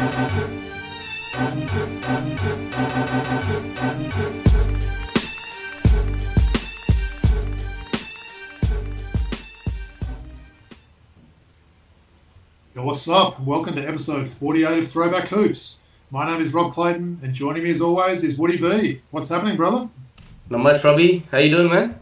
[0.00, 0.06] Yo,
[12.76, 13.38] what's up?
[13.40, 15.80] Welcome to episode 48 of Throwback Hoops.
[16.10, 19.02] My name is Rob Clayton, and joining me as always is Woody V.
[19.10, 19.86] What's happening, brother?
[20.48, 21.26] Not much, Robbie.
[21.30, 22.00] How you doing, man?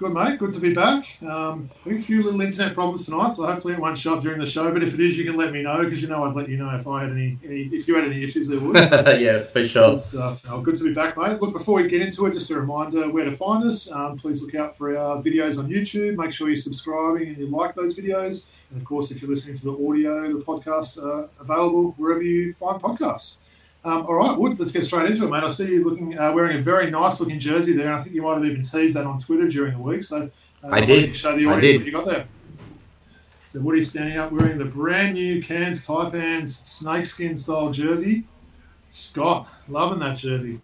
[0.00, 0.38] Good, mate.
[0.38, 1.04] Good to be back.
[1.20, 4.40] Um, having a few little internet problems tonight, so hopefully it won't show up during
[4.40, 4.72] the show.
[4.72, 6.56] But if it is, you can let me know because you know I'd let you
[6.56, 8.76] know if I had any, any if you had any issues there would.
[9.20, 9.90] yeah, for sure.
[9.90, 10.42] Good stuff.
[10.48, 11.38] Oh, good to be back, mate.
[11.42, 13.92] Look, before we get into it, just a reminder where to find us.
[13.92, 16.16] Um, please look out for our videos on YouTube.
[16.16, 18.46] Make sure you're subscribing and you like those videos.
[18.70, 22.54] And of course, if you're listening to the audio, the podcast are available wherever you
[22.54, 23.36] find podcasts.
[23.82, 25.42] Um, all right, Woods, let's get straight into it, mate.
[25.42, 28.14] I see you looking uh, wearing a very nice looking jersey there, and I think
[28.14, 30.04] you might have even teased that on Twitter during the week.
[30.04, 30.30] So
[30.62, 31.16] uh, I did.
[31.16, 31.76] Show the I audience did.
[31.80, 32.26] what you got there.
[33.46, 38.24] So Woody's standing up wearing the brand new Cairns Taipans snakeskin style jersey.
[38.90, 40.60] Scott, loving that jersey.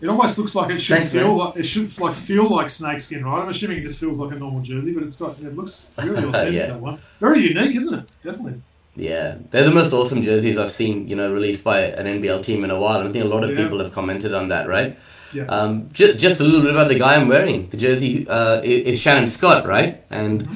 [0.00, 1.36] It almost looks like it should Thanks, feel man.
[1.38, 3.40] like it should like feel like snakeskin, right?
[3.42, 6.24] I'm assuming it just feels like a normal jersey, but it's got it looks really
[6.24, 6.66] authentic Yeah.
[6.66, 6.98] that one.
[7.20, 8.10] Very unique, isn't it?
[8.22, 8.60] Definitely.
[8.96, 12.62] Yeah, they're the most awesome jerseys I've seen, you know, released by an NBL team
[12.64, 13.00] in a while.
[13.00, 13.56] And I think a lot of Yeah.
[13.64, 14.96] people have commented on that, right?
[15.32, 15.44] Yeah.
[15.46, 17.68] Um, ju- just a little bit about the guy I'm wearing.
[17.70, 20.02] The jersey uh, is Shannon Scott, right?
[20.10, 20.48] And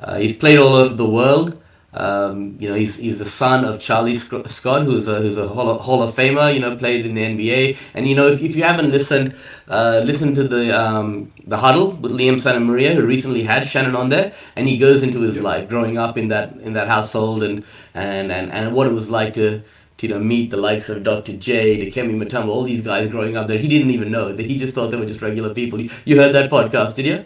[0.00, 1.60] uh, he's played all over the world.
[1.94, 5.70] Um, you know, he's, he's the son of Charlie Scott, who's a, who's a Hall
[5.70, 7.78] of, Hall of Famer, you know, played in the NBA.
[7.94, 9.36] And, you know, if, if you haven't listened,
[9.68, 14.08] uh, listen to the um, the huddle with Liam Santamaria, who recently had Shannon on
[14.08, 17.64] there, and he goes into his life growing up in that in that household and,
[17.94, 19.62] and, and, and what it was like to,
[19.98, 21.36] to you know, meet the likes of Dr.
[21.36, 23.58] J, Dikembe Mutombo, all these guys growing up there.
[23.58, 24.32] He didn't even know.
[24.32, 25.80] that He just thought they were just regular people.
[25.80, 27.24] You, you heard that podcast, did you?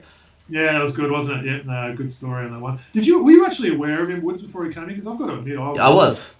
[0.48, 1.46] Yeah, it was good, wasn't it?
[1.46, 2.78] Yeah, no, good story on that one.
[2.92, 4.90] Did you were you actually aware of him Woods before he came in?
[4.90, 6.34] Because I've got to admit, I, I was.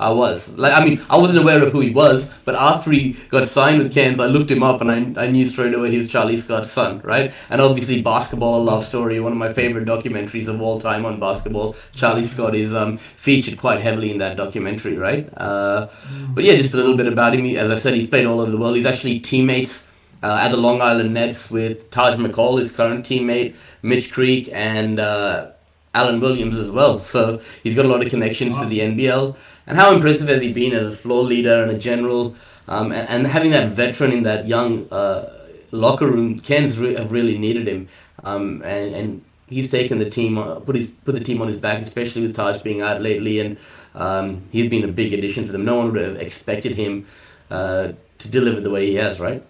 [0.00, 0.56] I was.
[0.56, 3.82] Like, I mean, I wasn't aware of who he was, but after he got signed
[3.82, 6.36] with Cairns, I looked him up and I, I knew straight away he was Charlie
[6.36, 7.32] Scott's son, right?
[7.50, 11.18] And obviously, Basketball, a Love Story, one of my favorite documentaries of all time on
[11.18, 11.74] basketball.
[11.94, 15.28] Charlie Scott is um, featured quite heavily in that documentary, right?
[15.36, 15.88] Uh,
[16.28, 17.56] but yeah, just a little bit about him.
[17.56, 18.76] As I said, he's played all over the world.
[18.76, 19.84] He's actually teammates
[20.22, 24.98] uh, at the Long Island Nets with Taj McCall, his current teammate, Mitch Creek, and
[24.98, 25.50] uh,
[25.94, 26.98] Alan Williams as well.
[27.14, 29.36] So he's got a lot of connections to the NBL.
[29.66, 32.34] And how impressive has he been as a floor leader and a general?
[32.68, 37.12] Um, and, and having that veteran in that young uh, locker room, Ken's re- have
[37.12, 37.88] really needed him.
[38.24, 41.56] Um, and, and he's taken the team, uh, put his put the team on his
[41.56, 43.40] back, especially with Taj being out lately.
[43.40, 43.56] And
[43.94, 45.64] um, he's been a big addition for them.
[45.64, 47.06] No one would have expected him
[47.50, 49.42] uh, to deliver the way he has, right?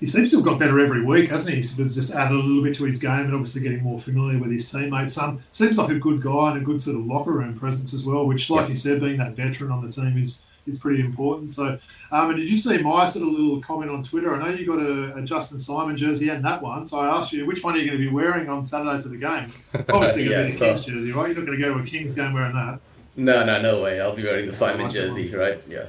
[0.00, 1.56] He seems to have got better every week, hasn't he?
[1.56, 4.50] He's just added a little bit to his game and obviously getting more familiar with
[4.52, 5.18] his teammates.
[5.18, 8.04] Um, seems like a good guy and a good sort of locker room presence as
[8.04, 8.68] well, which, like Yeah.
[8.68, 11.50] you said, being that veteran on the team is is pretty important.
[11.50, 11.78] So,
[12.12, 14.34] um, and did you see my sort of little comment on Twitter?
[14.34, 17.32] I know you got a, a Justin Simon jersey and that one, so I asked
[17.32, 19.50] you which one are you going to be wearing on Saturday for the game?
[19.88, 21.28] Obviously, going to Yeah, be the Kings jersey, right?
[21.28, 22.80] You're not going to go to a Kings game wearing that.
[23.16, 23.98] No, no, no way.
[23.98, 25.58] I'll be wearing the Simon jersey, right?
[25.66, 25.86] Yeah.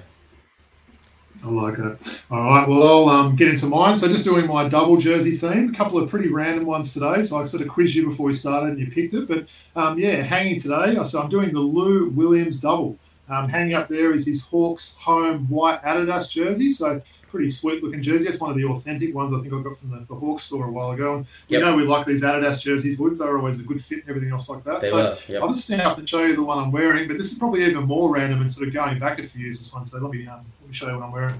[1.43, 2.19] I like that.
[2.29, 3.97] All right, well, I'll um, get into mine.
[3.97, 5.73] So, just doing my double jersey theme.
[5.73, 7.21] A couple of pretty random ones today.
[7.21, 9.27] So, I sort of quizzed you before we started and you picked it.
[9.27, 9.45] But
[9.75, 11.01] um, yeah, hanging today.
[11.05, 12.97] So, I'm doing the Lou Williams double.
[13.29, 16.71] Um, hanging up there is his Hawks home white Adidas jersey.
[16.71, 18.25] So, pretty sweet looking jersey.
[18.25, 20.65] That's one of the authentic ones I think I got from the, the Hawks store
[20.65, 21.17] a while ago.
[21.17, 21.59] And Yep.
[21.59, 23.19] you know, we like these Adidas jerseys, Woods.
[23.19, 24.81] They're always a good fit and everything else like that.
[24.81, 25.17] They so, were.
[25.27, 25.41] Yep.
[25.41, 27.07] I'll just stand up and show you the one I'm wearing.
[27.07, 29.59] But this is probably even more random and sort of going back a few years,
[29.59, 29.83] this one.
[29.85, 31.39] So, let me, um, let me show you what I'm wearing.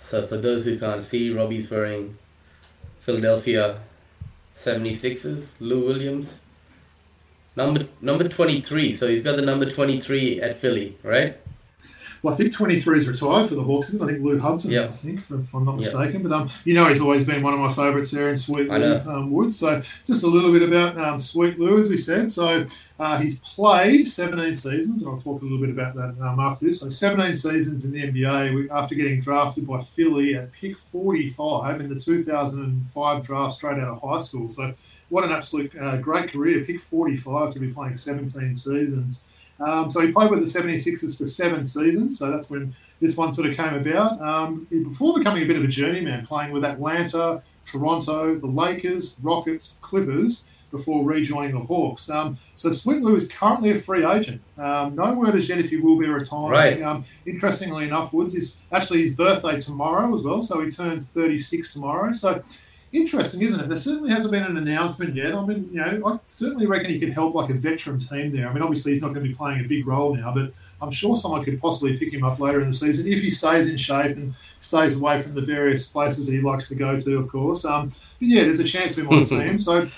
[0.00, 2.16] So for those who can't see, Robbie's wearing
[3.00, 3.80] Philadelphia
[4.56, 6.36] 76ers, Lou Williams.
[7.56, 8.92] Number number 23.
[8.94, 11.38] So he's got the number 23 at Philly, right?
[12.26, 13.94] Well, I think 23 is retired for the Hawks.
[13.94, 14.86] I think Lou Hudson, Yeah.
[14.86, 15.82] I think, if, if I'm not Yeah.
[15.82, 16.24] mistaken.
[16.24, 18.98] But um, you know, he's always been one of my favourites there in Sweet Lou
[19.06, 19.56] um, Woods.
[19.56, 22.32] So just a little bit about um, Sweet Lou, as we said.
[22.32, 22.66] So
[22.98, 26.64] uh, he's played 17 seasons, and I'll talk a little bit about that um, after
[26.66, 26.80] this.
[26.80, 31.80] So 17 seasons in the NBA we- after getting drafted by Philly at pick 45
[31.80, 34.48] in the 2005 draft straight out of high school.
[34.48, 34.74] So
[35.10, 36.64] what an absolute uh, great career.
[36.64, 39.22] Pick 45 to be playing 17 seasons.
[39.60, 42.18] Um, so he played with the 76ers for seven seasons.
[42.18, 44.20] So that's when this one sort of came about.
[44.20, 49.78] Um, before becoming a bit of a journeyman, playing with Atlanta, Toronto, the Lakers, Rockets,
[49.80, 52.10] Clippers, before rejoining the Hawks.
[52.10, 54.42] Um, so Sweet Lou is currently a free agent.
[54.58, 56.50] Um, no word as yet if he will be retiring.
[56.50, 56.82] Right.
[56.82, 60.42] Um, interestingly enough, Woods is actually his birthday tomorrow as well.
[60.42, 62.12] So he turns 36 tomorrow.
[62.12, 62.42] So
[62.92, 63.68] interesting, isn't it?
[63.68, 65.34] There certainly hasn't been an announcement yet.
[65.34, 68.48] I mean, you know, I certainly reckon he could help like a veteran team there.
[68.48, 70.90] I mean, obviously he's not going to be playing a big role now, but I'm
[70.90, 73.76] sure someone could possibly pick him up later in the season if he stays in
[73.76, 77.28] shape and stays away from the various places that he likes to go to, of
[77.28, 77.64] course.
[77.64, 79.58] Um, but yeah, there's a chance we might see him.
[79.58, 79.88] So,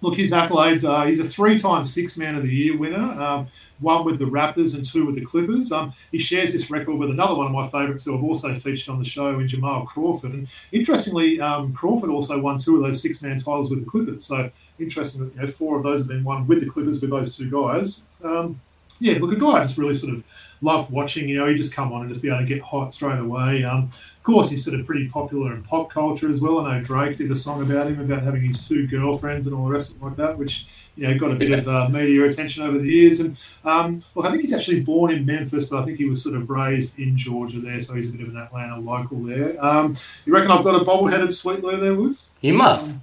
[0.00, 3.20] look, his accolades are he's a three-time Six Man of the Year winner.
[3.20, 3.48] Um,
[3.84, 5.70] one with the Raptors and two with the Clippers.
[5.70, 8.88] Um, he shares this record with another one of my favourites who I've also featured
[8.88, 10.32] on the show in Jamal Crawford.
[10.32, 14.24] And interestingly, um, Crawford also won two of those six man titles with the Clippers.
[14.24, 17.10] So interesting that you know, four of those have been won with the Clippers with
[17.10, 18.04] those two guys.
[18.24, 18.60] Um,
[19.00, 20.24] yeah, look, a guy I just really sort of
[20.60, 21.28] love watching.
[21.28, 23.64] You know, he just come on and just be able to get hot straight away.
[23.64, 23.90] Um,
[24.24, 26.66] course, he's sort of pretty popular in pop culture as well.
[26.66, 29.66] I know Drake did a song about him about having his two girlfriends and all
[29.66, 30.66] the rest of it like that, which
[30.96, 33.20] you know got a bit of uh, media attention over the years.
[33.20, 36.22] And um, look, I think he's actually born in Memphis, but I think he was
[36.22, 39.62] sort of raised in Georgia there, so he's a bit of an Atlanta local there.
[39.64, 42.26] Um, you reckon I've got a bobbleheaded Sweet Lou there, Woods?
[42.40, 42.86] You must.
[42.86, 43.02] Um,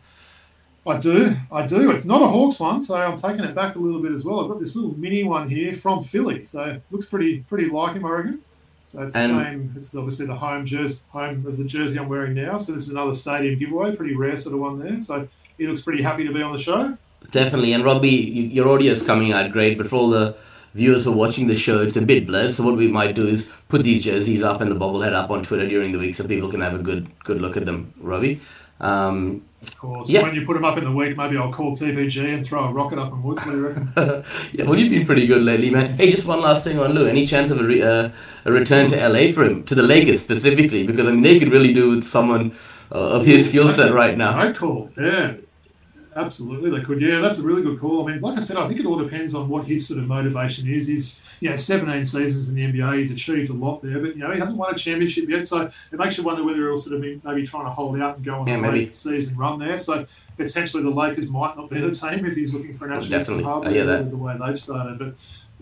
[0.87, 1.91] I do, I do.
[1.91, 4.39] It's not a Hawks one, so I'm taking it back a little bit as well.
[4.39, 8.05] I've got this little mini one here from Philly, so looks pretty pretty like him,
[8.05, 8.41] I reckon.
[8.91, 9.73] So it's the same.
[9.77, 12.57] It's obviously the home jersey, home of the jersey I'm wearing now.
[12.57, 14.99] So this is another stadium giveaway, pretty rare sort of one there.
[14.99, 16.97] So he looks pretty happy to be on the show.
[17.31, 17.71] Definitely.
[17.71, 20.35] And Robbie, your audio is coming out great, but for all the
[20.73, 22.53] viewers who are watching the show, it's a bit blurred.
[22.53, 25.41] So what we might do is put these jerseys up and the bobblehead up on
[25.41, 28.41] Twitter during the week so people can have a good good look at them, Robbie.
[28.81, 30.09] Um, Of course.
[30.09, 30.23] Yeah.
[30.23, 32.71] When you put them up in the week, maybe I'll call TPG and throw a
[32.73, 33.45] rocket up in Woods.
[33.45, 33.93] What do you reckon?
[34.53, 35.93] yeah, well, you've been pretty good lately, man.
[35.97, 37.05] Hey, just one last thing on Lou.
[37.05, 38.09] Any chance of a, re- uh,
[38.45, 40.81] a return to LA for him, to the Lakers specifically?
[40.83, 42.53] Because I mean, they could really do with someone
[42.91, 44.33] uh, of his skill set right now.
[44.41, 44.89] Great call.
[44.97, 45.33] Yeah,
[46.15, 46.69] absolutely.
[46.69, 47.01] They could.
[47.01, 48.07] Yeah, that's a really good call.
[48.07, 50.07] I mean, like I said, I think it all depends on what his sort of
[50.07, 50.87] motivation is.
[50.87, 52.99] He's, you know, 17 seasons in the NBA.
[52.99, 55.47] He's achieved a lot there, but, you know, he hasn't won a championship yet.
[55.47, 55.61] So
[55.91, 58.25] it makes you wonder whether he'll sort of be maybe trying to hold out and
[58.25, 59.77] go on Yeah, a late season run there.
[59.77, 60.05] So
[60.37, 63.09] potentially the Lakers might not be the team if he's looking for an Oh, actual
[63.11, 63.43] definitely.
[63.43, 63.99] hard I hear that.
[64.03, 64.99] with the way they've started.
[64.99, 65.13] But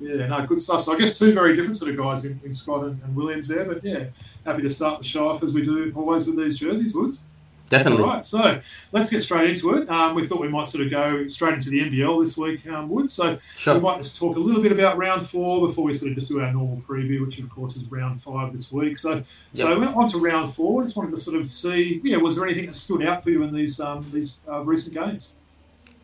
[0.02, 0.82] yeah, no, good stuff.
[0.82, 3.48] So I guess two very different sort of guys in, in Scott and, and Williams
[3.48, 3.66] there.
[3.66, 4.06] But yeah,
[4.46, 7.24] happy to start the show off as we do always with these jerseys, Woods.
[7.70, 8.04] Definitely.
[8.04, 8.60] All right, so
[8.92, 9.88] let's get straight into it.
[9.90, 12.90] Um, we thought we might sort of go straight into the NBL this week, um,
[12.90, 13.12] Wood.
[13.12, 13.38] So
[13.68, 16.30] we might just talk a little bit about round four before we sort of just
[16.30, 18.98] do our normal preview, which of course is round five this week.
[18.98, 19.24] So,
[19.54, 20.82] so we went on to round four.
[20.82, 23.30] I Just wanted to sort of see, yeah, was there anything that stood out for
[23.30, 25.34] you in these um, these uh, recent games?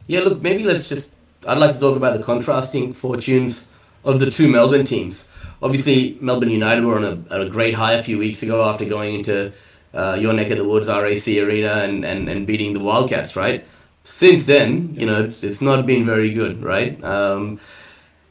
[0.07, 1.09] Yeah, look, maybe let's just.
[1.47, 3.65] I'd like to talk about the contrasting fortunes
[4.03, 5.27] of the two Melbourne teams.
[5.61, 8.85] Obviously, Melbourne United were on a, on a great high a few weeks ago after
[8.85, 9.51] going into
[9.95, 13.65] uh, your neck of the woods, RAC Arena, and, and, and beating the Wildcats, right?
[14.03, 17.01] Since then, you know, it's, it's not been very good, right?
[17.03, 17.59] Um,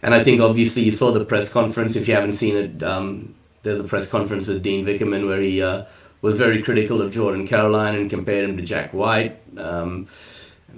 [0.02, 1.96] and I think obviously you saw the press conference.
[1.96, 5.62] If you haven't seen it, um, there's a press conference with Dean Vickerman where he
[5.62, 5.86] uh,
[6.20, 9.40] was very critical of Jordan Caroline and compared him to Jack White.
[9.58, 10.06] Um,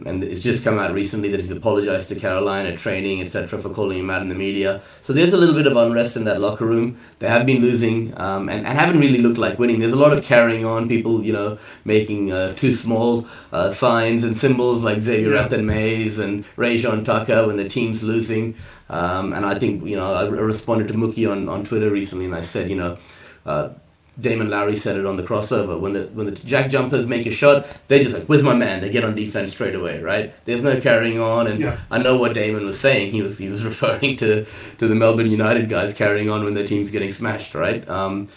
[0.04, 3.70] and it's just come out recently that he's apologized to Caroline at training, etc., for
[3.70, 4.82] calling him out in the media.
[5.02, 6.98] So there's a little bit of unrest in that locker room.
[7.18, 9.78] They have been losing um, and, and haven't really looked like winning.
[9.78, 14.24] There's a lot of carrying on, people, you know, making uh, too small uh, signs
[14.24, 15.56] and symbols like Xavier Yeah.
[15.58, 18.54] Mays and Rajon Tucker when the team's losing.
[18.88, 22.26] Um, and I think, you know, I, I responded to Mookie on, on Twitter recently
[22.26, 22.98] and I said, you know,
[23.44, 23.70] uh,
[24.18, 25.78] Damon Lowry said it on the crossover.
[25.78, 28.80] When the when the jack jumpers make a shot, they just like, "Where's my man?"
[28.80, 30.32] They get on defense straight away, right?
[30.46, 31.78] There's no carrying on, and Yeah.
[31.90, 33.12] I know what Damon was saying.
[33.12, 34.46] He was he was referring to
[34.78, 37.86] to the Melbourne United guys carrying on when their team's getting smashed, right?
[37.88, 38.28] Um,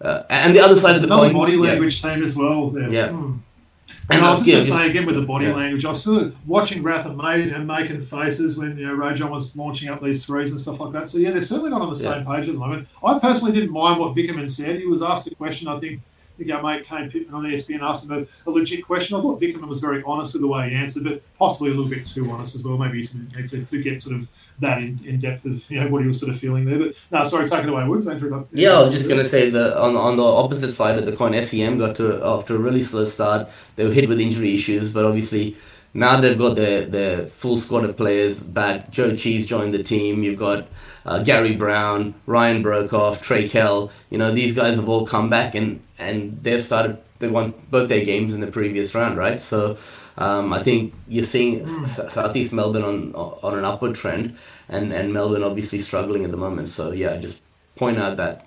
[0.00, 1.58] uh, and the other side of the Another coin, body yeah.
[1.70, 2.70] language team as well.
[2.70, 2.90] There.
[2.90, 3.08] Yeah.
[3.10, 3.32] Hmm.
[4.08, 5.54] And And I was just yeah, going to say again with the body yeah.
[5.54, 9.56] language, I was sort of watching Rathan-Mayes and making faces when you know Rajon was
[9.56, 11.08] launching up these threes and stuff like that.
[11.08, 12.88] So yeah, they're certainly not on the same page at the moment.
[13.04, 14.78] I personally didn't mind what Vickerman said.
[14.78, 15.68] He was asked a question.
[15.68, 16.00] I think.
[16.52, 19.16] Our mate Kane Pitman on ESPN asked him a, a legit question.
[19.16, 21.88] I thought Vickerman was very honest with the way he answered, but possibly a little
[21.88, 22.76] bit too honest as well.
[22.76, 24.28] Maybe he to, to get sort of
[24.60, 26.78] that in, in depth of you know what he was sort of feeling there.
[26.78, 28.06] But no, sorry, take it away, Woods.
[28.06, 31.16] Andrew, Yeah, I was just gonna say that on on the opposite side of the
[31.16, 33.48] coin, SEM got to after a really slow start.
[33.76, 35.56] They were hit with injury issues, but obviously
[35.96, 38.92] now they've got their their full squad of players back.
[38.92, 40.22] Zhou Qi joined the team.
[40.22, 40.68] You've got
[41.04, 43.90] uh, Gary Browne, Ryan Broekhoff, Trey Kell.
[44.10, 46.98] You know these guys have all come back and and they've started.
[47.18, 49.40] They won both their games in the previous round, right?
[49.40, 49.76] So.
[50.18, 55.12] Um, I think you're seeing S- Southeast Melbourne on on an upward trend, and, and
[55.12, 56.70] Melbourne obviously struggling at the moment.
[56.70, 57.38] So yeah, just
[57.76, 58.45] point out that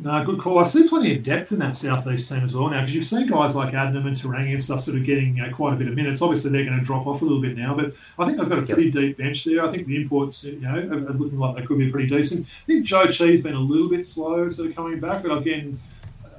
[0.00, 0.58] No, good call.
[0.58, 3.28] I see plenty of depth in that southeast team as well now because you've seen
[3.28, 5.76] guys like Adnam and Te Rangi and stuff sort of getting you know, quite a
[5.76, 6.20] bit of minutes.
[6.20, 8.58] Obviously, they're going to drop off a little bit now, but I think they've got
[8.58, 9.62] a pretty deep bench there.
[9.64, 12.44] I think the imports, you know, are, are looking like they could be pretty decent.
[12.64, 15.78] I think Zhou Qi's been a little bit slow sort of coming back, but again,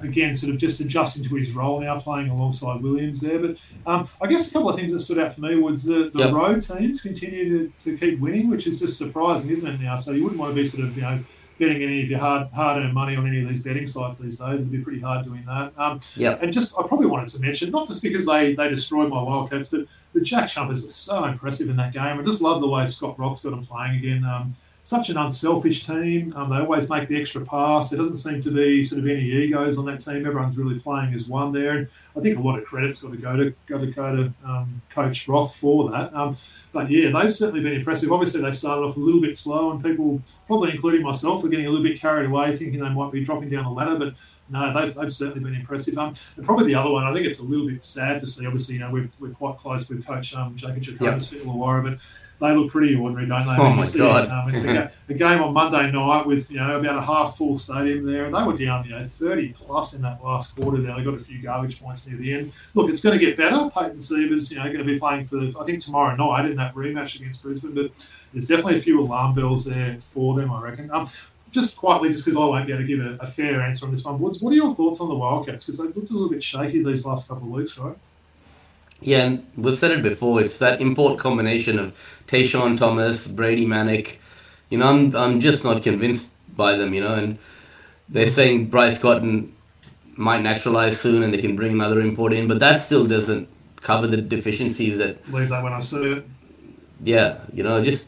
[0.00, 3.38] again, sort of just adjusting to his role now, playing alongside Williams there.
[3.38, 6.10] But um, I guess a couple of things that stood out for me was the,
[6.12, 6.32] the Yep.
[6.34, 9.80] road teams continue to, to keep winning, which is just surprising, isn't it?
[9.80, 11.18] Now, so you wouldn't want to be sort of you know
[11.58, 14.38] betting any of your hard hard earned money on any of these betting sites these
[14.38, 14.54] days.
[14.56, 15.72] It'd be pretty hard doing that.
[15.78, 16.42] Um, Yep.
[16.42, 19.68] and just I probably wanted to mention not just because they they destroyed my Wildcats,
[19.68, 22.18] but the Jack Jumpers were so impressive in that game.
[22.18, 24.24] I just love the way Scott Roth's got them playing again.
[24.24, 24.54] Um,
[24.86, 26.32] such an unselfish team.
[26.36, 27.90] Um, they always make the extra pass.
[27.90, 30.24] There doesn't seem to be sort of any egos on that team.
[30.24, 33.16] Everyone's really playing as one there, and I think a lot of credit's got to
[33.16, 36.14] go to go to go to um, Coach Roth for that.
[36.14, 36.36] Um,
[36.72, 38.12] but yeah, they've certainly been impressive.
[38.12, 41.66] Obviously, they started off a little bit slow, and people, probably including myself, were getting
[41.66, 43.98] a little bit carried away, thinking they might be dropping down the ladder.
[43.98, 44.14] But
[44.50, 45.98] no, they've, they've certainly been impressive.
[45.98, 48.46] Um, and probably the other one, I think it's a little bit sad to see.
[48.46, 51.42] Obviously, you know, we're, we're quite close with Coach um, Jacob Jackomas Yep.
[51.42, 51.98] Illawarra, but
[52.40, 53.62] they look pretty ordinary, don't they?
[53.62, 54.28] Oh, my God.
[54.28, 57.56] Um, it's a, a game on Monday night with you know about a half full
[57.56, 60.82] stadium there, and they were down you know thirty plus in that last quarter.
[60.82, 62.52] There, they got a few garbage points near the end.
[62.74, 63.70] Look, it's going to get better.
[63.70, 66.74] Peyton Siva's, you know, going to be playing for I think tomorrow night in that
[66.74, 67.90] rematch against Brisbane, but
[68.32, 70.90] there's definitely a few alarm bells there for them, I reckon.
[70.90, 71.08] Um,
[71.52, 73.92] just quietly, just because I won't be able to give a, a fair answer on
[73.92, 75.64] this one, Woods, what are your thoughts on the Wildcats?
[75.64, 77.96] Because they looked a little bit shaky these last couple of weeks, right?
[79.00, 80.40] Yeah, and we've said it before.
[80.40, 81.94] It's that import combination of
[82.26, 84.16] TaShawn Thomas, Brady Manek.
[84.70, 86.94] You know, I'm I'm just not convinced by them.
[86.94, 87.38] You know, and
[88.08, 89.54] they're saying Bryce Cotton
[90.16, 93.48] might naturalize soon, and they can bring another import in, but that still doesn't
[93.82, 96.26] cover the deficiencies that Leave that when I see it.
[97.04, 98.06] yeah, you know, just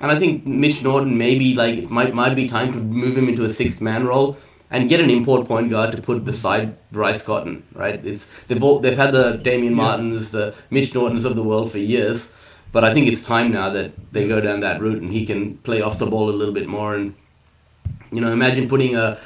[0.00, 3.28] and I think Mitch Norton maybe like it might might be time to move him
[3.28, 4.36] into a sixth man role
[4.70, 8.04] and get an import point guard to put beside Bryce Cotton, right?
[8.04, 11.78] It's they've all, they've had the Damian Martins, the Mitch Nortons of the world for
[11.78, 12.28] years,
[12.72, 15.56] but I think it's time now that they go down that route and he can
[15.58, 17.14] play off the ball a little bit more and
[18.10, 19.18] you know, imagine putting a,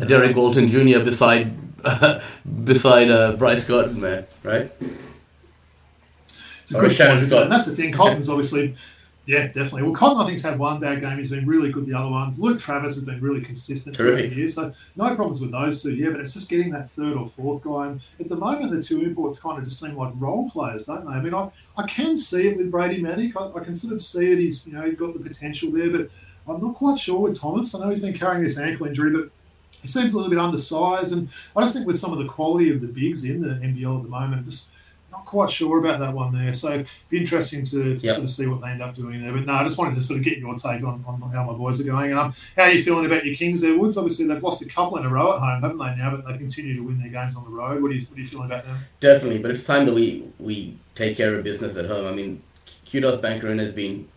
[0.00, 1.00] a Derrick Walton Jr.
[1.00, 1.54] beside
[2.64, 4.72] beside uh, Bryce Cotton, man, right?
[6.62, 7.28] It's a Or good Shannon point.
[7.28, 7.42] Scott.
[7.44, 7.92] And that's the thing.
[7.92, 8.76] Cotton's obviously,
[9.28, 9.82] yeah, definitely.
[9.82, 11.18] Well, Cotton, I think, has had one bad game.
[11.18, 12.40] He's been really good the other ones.
[12.40, 14.30] Luke Travis has been really consistent throughout Terrific.
[14.30, 14.48] the year.
[14.48, 15.94] So no problems with those two.
[15.94, 17.88] Yeah, but it's just getting that third or fourth guy.
[17.88, 21.04] And at the moment, the two imports kind of just seem like role players, don't
[21.04, 21.12] they?
[21.12, 23.36] I mean, I, I can see it with Brady Manek.
[23.36, 26.08] I, I can sort of see that he's you know got the potential there, but
[26.48, 27.74] I'm not quite sure with Thomas.
[27.74, 29.30] I know he's been carrying this ankle injury, but
[29.82, 31.12] he seems a little bit undersized.
[31.12, 33.98] And I just think with some of the quality of the bigs in the NBL
[33.98, 34.68] at the moment, just
[35.28, 36.52] quite sure about that one there.
[36.52, 38.14] So be interesting to, to Yep.
[38.14, 39.32] sort of see what they end up doing there.
[39.32, 41.52] But no, I just wanted to sort of get your take on, on how my
[41.52, 42.12] boys are going.
[42.14, 43.96] Um, how are you feeling about your Kings there, Woods?
[43.96, 46.16] Obviously they've lost a couple in a row at home, haven't they now?
[46.16, 47.82] But they continue to win their games on the road.
[47.82, 48.78] What are you, what are you feeling about them?
[49.00, 52.06] Definitely, but it's time that we we take care of business at home.
[52.06, 52.42] I mean,
[52.86, 54.08] Qudos Bank Arena has been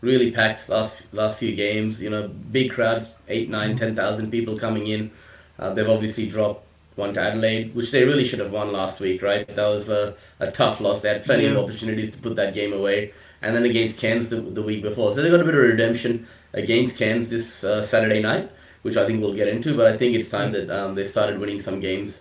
[0.00, 2.00] really packed last last few games.
[2.00, 5.10] You know, big crowds, eight, nine, ten thousand people coming in.
[5.58, 6.64] Uh, they've obviously dropped
[7.00, 9.46] one to Adelaide, which they really should have won last week, right?
[9.56, 11.00] That was a, a tough loss.
[11.00, 14.40] They had plenty of opportunities to put that game away, and then against Cairns the,
[14.40, 15.14] the week before.
[15.14, 18.50] So they got a bit of redemption against Cairns this uh, Saturday night,
[18.82, 19.76] which I think we'll get into.
[19.76, 22.20] But I think it's time that um, they started winning some games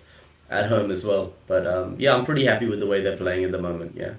[0.49, 1.33] at home as well.
[1.47, 3.93] But um, yeah, I'm pretty happy with the way they're playing at the moment.
[3.95, 4.13] Yeah.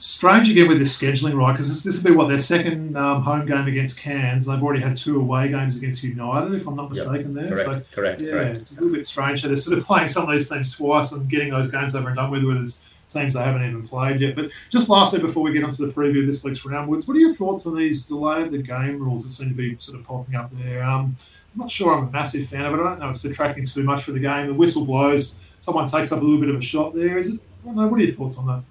[0.00, 1.52] Strange again with this scheduling, right?
[1.52, 4.46] Because this, this will be what their second um, home game against Cairns.
[4.46, 7.06] They've already had two away games against United, if I'm not Yep.
[7.06, 7.34] mistaken.
[7.34, 7.64] There, Correct.
[7.68, 8.20] so correct.
[8.22, 8.56] Yeah, correct.
[8.56, 9.42] it's a little bit strange.
[9.42, 12.08] So they're sort of playing some of these teams twice and getting those games over
[12.08, 12.78] and done with with
[13.10, 14.36] teams they haven't even played yet.
[14.36, 17.16] But just lastly, before we get onto the preview of this week's round, Woods, what
[17.16, 19.98] are your thoughts on these delay of the game rules that seem to be sort
[19.98, 20.82] of popping up there?
[20.82, 21.14] Um,
[21.54, 22.80] I'm not sure I'm a massive fan of it.
[22.80, 24.46] I don't know it's detracting too much for the game.
[24.46, 27.18] The whistle blows, someone takes up a little bit of a shot there.
[27.18, 27.40] Is it?
[27.64, 27.88] I don't know.
[27.88, 28.62] What are your thoughts on that?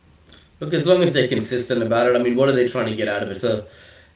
[0.60, 2.96] Look, as long as they're consistent about it, I mean, what are they trying to
[2.96, 3.40] get out of it?
[3.40, 3.66] So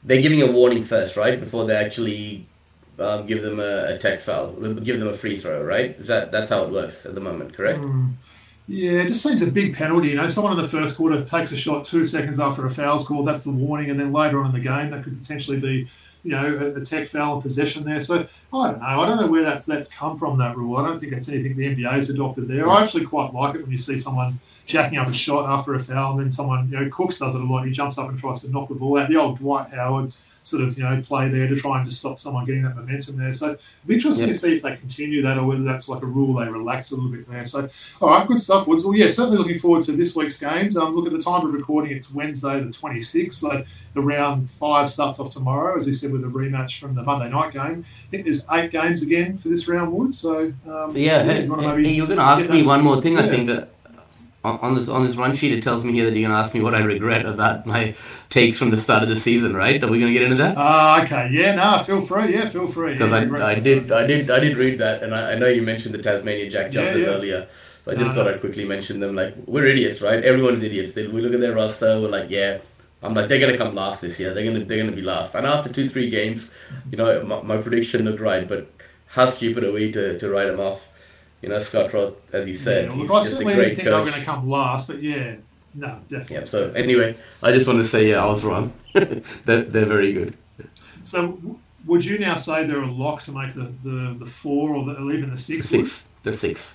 [0.02, 2.46] they're giving a warning first, right, before they actually
[2.98, 5.90] um, give them a, a tech foul, give them a free throw, right?
[5.98, 7.80] Is that that's how it works at the moment, correct?
[7.80, 8.10] Hmm.
[8.66, 10.08] Yeah, it just seems a big penalty.
[10.08, 13.06] You know, someone in the first quarter takes a shot two seconds after a foul's
[13.06, 13.26] called.
[13.26, 15.86] That's the warning, and then later on in the game, that could potentially be,
[16.22, 18.00] you know, a, a tech foul in possession there.
[18.00, 18.86] So I don't know.
[18.86, 20.78] I don't know where that's that's come from that rule.
[20.78, 22.70] I don't think that's anything the NBA's adopted there.
[22.70, 25.80] I actually quite like it when you see someone jacking up a shot after a
[25.80, 27.66] foul, and then someone, you know, Cooks does it a lot.
[27.66, 29.08] He jumps up and tries to knock the ball out.
[29.08, 32.20] The old Dwight Howard sort of, you know, play there to try and just stop
[32.20, 33.32] someone getting that momentum there.
[33.32, 34.32] So it'd be interesting Yeah.
[34.34, 36.96] to see if they continue that or whether that's like a rule they relax a
[36.96, 37.46] little bit there.
[37.46, 37.66] So
[38.02, 38.84] all right, good stuff, Woods.
[38.84, 40.76] Well, yeah, certainly looking forward to this week's games.
[40.76, 43.32] Um, look, at the time of recording, it's Wednesday, the 26th.
[43.32, 47.02] So the round five starts off tomorrow, as we said, with a rematch from the
[47.02, 47.82] Monday night game.
[48.08, 50.18] I think there's eight games again for this round, Woods.
[50.18, 53.48] So um, Yeah, hey, you you're going to ask me one more thing, I think.
[53.48, 53.64] Uh,
[54.44, 56.42] on, on this on this run sheet, it tells me here that you're going to
[56.44, 57.94] ask me what I regret about my
[58.30, 59.82] takes from the start of the season, right?
[59.82, 60.56] Are we going to get into that?
[60.56, 62.92] Uh, okay, yeah, no, feel free, yeah, feel free.
[62.92, 63.90] Because yeah, I, I did.
[63.90, 66.70] I did I did read that, and I, I know you mentioned the Tasmania Jack
[66.70, 67.08] jumpers yeah.
[67.08, 67.48] earlier.
[67.84, 68.28] So I just No, thought.
[68.28, 69.14] I'd quickly mention them.
[69.16, 70.22] Like we're idiots, right?
[70.22, 70.92] Everyone's idiots.
[70.92, 72.58] They, we look at their roster, we're like, yeah.
[73.02, 74.32] I'm like, they're gonna come last this year.
[74.32, 75.34] They're gonna they're gonna be last.
[75.34, 76.50] And after two three games,
[76.90, 78.48] you know, my, my prediction looked right.
[78.48, 78.70] But
[79.06, 80.86] how stupid are we to, to write them off?
[81.44, 83.76] You know, Scott Roth, as you said, yeah, he's look, I just a certainly didn't
[83.76, 84.08] think they were coach.
[84.08, 85.36] going to come last, but yeah,
[85.74, 86.36] no, definitely.
[86.36, 86.44] Yeah.
[86.46, 88.72] So anyway, I just want to say, yeah, I was wrong.
[88.94, 90.36] they're, they're very good.
[91.02, 94.74] So, w- would you now say they're a lock to make the, the, the four
[94.74, 95.68] or, the, or even the The six?
[95.68, 96.74] six, the six.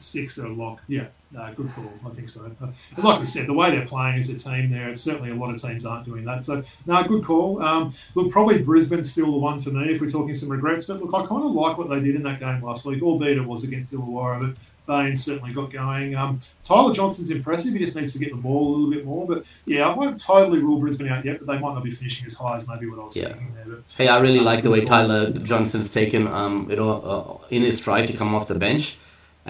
[0.00, 0.80] Six are a lock.
[0.88, 1.90] Yeah, no, good call.
[2.06, 2.50] I think so.
[2.60, 5.30] Uh, but like we said, the way they're playing as a team there, it's certainly
[5.30, 6.42] a lot of teams aren't doing that.
[6.42, 7.62] So, no, good call.
[7.62, 10.86] Um, look, probably Brisbane's still the one for me if we're talking some regrets.
[10.86, 13.36] But look, I kind of like what they did in that game last week, albeit
[13.36, 14.40] it was against Illawarra.
[14.40, 16.16] But Bain certainly got going.
[16.16, 17.74] Um, Tyler Johnson's impressive.
[17.74, 19.24] He just needs to get the ball a little bit more.
[19.26, 22.26] But yeah, I won't totally rule Brisbane out yet, but they might not be finishing
[22.26, 23.28] as high as maybe what I was Yeah.
[23.28, 23.64] thinking there.
[23.66, 27.62] But Hey, I really like the way Tyler Johnson's taken um, it all, uh, in
[27.62, 28.96] his stride to come off the bench,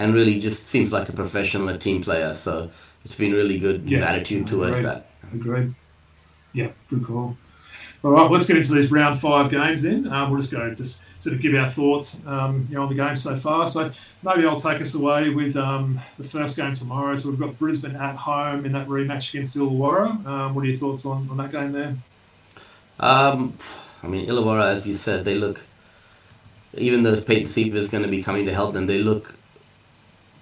[0.01, 2.33] and really just seems like a professional and team player.
[2.33, 2.71] So
[3.05, 4.85] it's been really good his Yeah, attitude towards agreed.
[4.89, 5.05] that.
[5.31, 5.75] Agreed.
[6.53, 7.37] Yeah, good call.
[8.03, 10.11] All right, let's get into these round five games then.
[10.11, 12.95] Um, we'll just go just sort of give our thoughts, um, you know, on the
[12.95, 13.67] game so far.
[13.67, 13.91] So
[14.23, 17.15] maybe I'll take us away with um, the first game tomorrow.
[17.15, 20.25] So we've got Brisbane at home in that rematch against Illawarra.
[20.25, 21.95] Um, what are your thoughts on, on that game there?
[22.99, 23.55] Um,
[24.01, 25.61] I mean, Illawarra, as you said, they look.
[26.75, 29.35] Even though Peyton Siva is going to be coming to help them, they look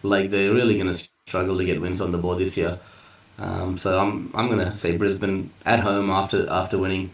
[0.03, 2.79] like they're really going to struggle to get wins on the board this year.
[3.37, 7.11] Um, so I'm I'm going to say Brisbane at home after after winning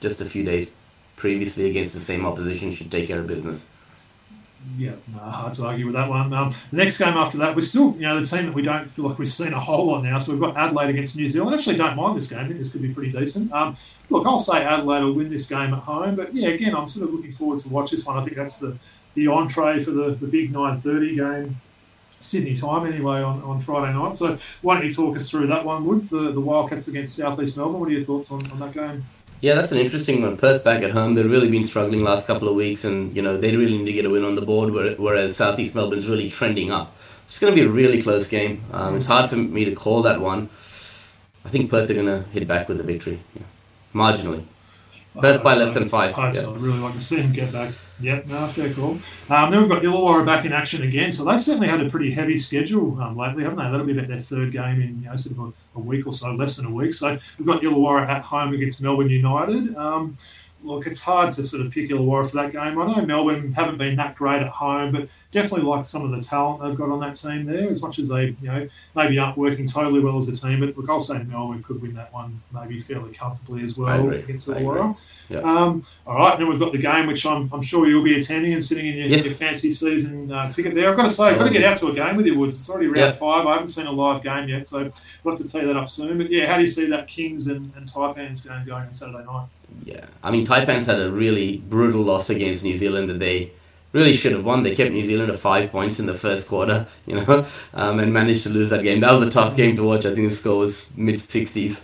[0.00, 0.68] just a few days
[1.16, 3.64] previously against the same opposition should take care of business.
[4.78, 6.32] Yeah, hard to argue with that one.
[6.32, 8.88] Um, the next game after that, we're still, you know, the team that we don't
[8.88, 10.18] feel like we've seen a whole lot now.
[10.18, 11.54] So we've got Adelaide against New Zealand.
[11.54, 12.38] I actually don't mind this game.
[12.38, 13.52] I think this could be pretty decent.
[13.52, 13.76] Um,
[14.08, 16.16] look, I'll say Adelaide will win this game at home.
[16.16, 18.16] But yeah, again, I'm sort of looking forward to watch this one.
[18.16, 18.76] I think that's the,
[19.12, 21.60] the entree for the, the big 9.30 game.
[22.24, 24.16] Sydney time anyway on, on Friday night.
[24.16, 26.08] So why don't you talk us through that one, Woods?
[26.08, 27.80] The, the Wildcats against South East Melbourne.
[27.80, 29.04] What are your thoughts on, on that game?
[29.40, 30.38] Yeah, that's an interesting one.
[30.38, 33.36] Perth back at home, they've really been struggling last couple of weeks, and you know
[33.36, 34.72] they really need to get a win on the board.
[34.72, 36.96] where- Whereas Southeast Melbourne's really trending up.
[37.28, 38.64] It's going to be a really close game.
[38.72, 40.48] Um, it's hard for me to call that one.
[41.44, 43.42] I think Perth are going to hit back with the victory, yeah.
[43.92, 44.44] marginally.
[45.20, 46.40] Perth by hope less than five, I yeah.
[46.40, 46.54] so.
[46.54, 47.72] I'd really like to see them get back.
[48.00, 48.98] Yep, no, fair call.
[49.30, 51.12] Um, then we've got Illawarra back in action again.
[51.12, 53.70] So they've certainly had a pretty heavy schedule um, lately, haven't they?
[53.70, 56.12] That'll be about their third game in you know, sort of a, a week or
[56.12, 56.94] so, less than a week.
[56.94, 59.76] So we've got Illawarra at home against Melbourne United.
[59.76, 60.16] Um,
[60.64, 62.78] look, it's hard to sort of pick Illawarra for that game.
[62.80, 66.20] I know Melbourne haven't been that great at home, but definitely like some of the
[66.26, 67.68] talent they've got on that team there.
[67.68, 70.76] As much as they, you know, maybe aren't working totally well as a team, but
[70.76, 74.48] look, I'll say Melbourne could win that one maybe fairly comfortably as well against.
[74.48, 74.98] Illawarra.
[75.28, 75.38] Yeah.
[75.40, 78.52] Um, all right, then we've got the game, which I'm, I'm sure you'll be attending
[78.52, 79.24] and sitting in your, Yes.
[79.24, 80.90] your fancy season uh, ticket there.
[80.90, 82.58] I've got to say, I've got to get out to a game with you, Woods.
[82.58, 83.10] It's already round Yeah.
[83.12, 83.46] five.
[83.46, 84.90] I haven't seen a live game yet, so
[85.22, 86.18] we'll have to tee that up soon.
[86.18, 89.24] But yeah, how do you see that Kings and, and Taipans game going on Saturday
[89.24, 89.46] night?
[89.82, 93.52] Yeah, I mean Taipans had a really brutal loss against New Zealand that they
[93.92, 94.62] really should have won.
[94.62, 98.12] They kept New Zealand to five points in the first quarter, you know, um, and
[98.12, 99.00] managed to lose that game.
[99.00, 100.04] That was a tough game to watch.
[100.06, 101.80] I think the score was mid sixties.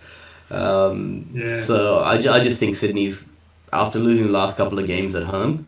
[0.50, 1.54] Um, Yeah.
[1.54, 3.24] So I, I just think Sydney's
[3.72, 5.66] after losing the last couple of games at home,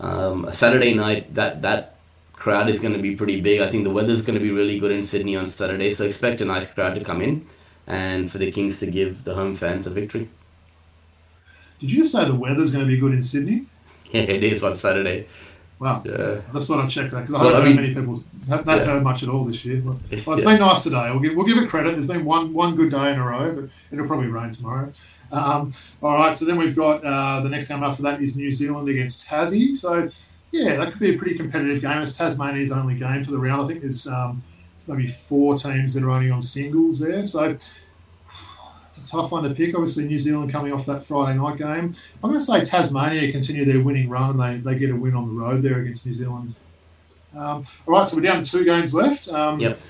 [0.00, 1.96] um, a Saturday night that that
[2.32, 3.60] crowd is going to be pretty big.
[3.60, 6.40] I think the weather's going to be really good in Sydney on Saturday, so expect
[6.40, 7.46] a nice crowd to come in,
[7.86, 10.28] and for the Kings to give the home fans a victory.
[11.80, 13.66] Did you just say the weather's going to be good in Sydney?
[14.10, 15.26] Yeah, it is on Saturday.
[15.78, 16.02] Wow.
[16.04, 16.40] Yeah.
[16.48, 18.66] I just thought I'd check that because I Well, haven't I mean- many people have
[18.66, 18.84] not Yeah.
[18.86, 19.80] heard much at all this year.
[19.84, 20.52] But, well, it's Yeah.
[20.52, 21.08] been nice today.
[21.10, 21.92] We'll give, we'll give it credit.
[21.92, 24.92] There's been one one good day in a row, but it'll probably rain tomorrow.
[25.30, 28.50] Um, all right, so then we've got uh, the next game after that is New
[28.50, 29.76] Zealand against Tassie.
[29.76, 30.08] So
[30.50, 31.98] yeah, that could be a pretty competitive game.
[31.98, 33.62] It's Tasmania's only game for the round.
[33.62, 34.42] I think there's um,
[34.88, 37.24] maybe four teams that are only on singles there.
[37.26, 37.56] So
[39.08, 39.74] tough one to pick.
[39.74, 41.94] Obviously, New Zealand coming off that Friday night game.
[42.22, 45.14] I'm going to say Tasmania continue their winning run and they, they get a win
[45.14, 46.54] on the road there against New Zealand.
[47.36, 49.28] Um, all right, so we're down to two games left.
[49.28, 49.80] Um, Yep.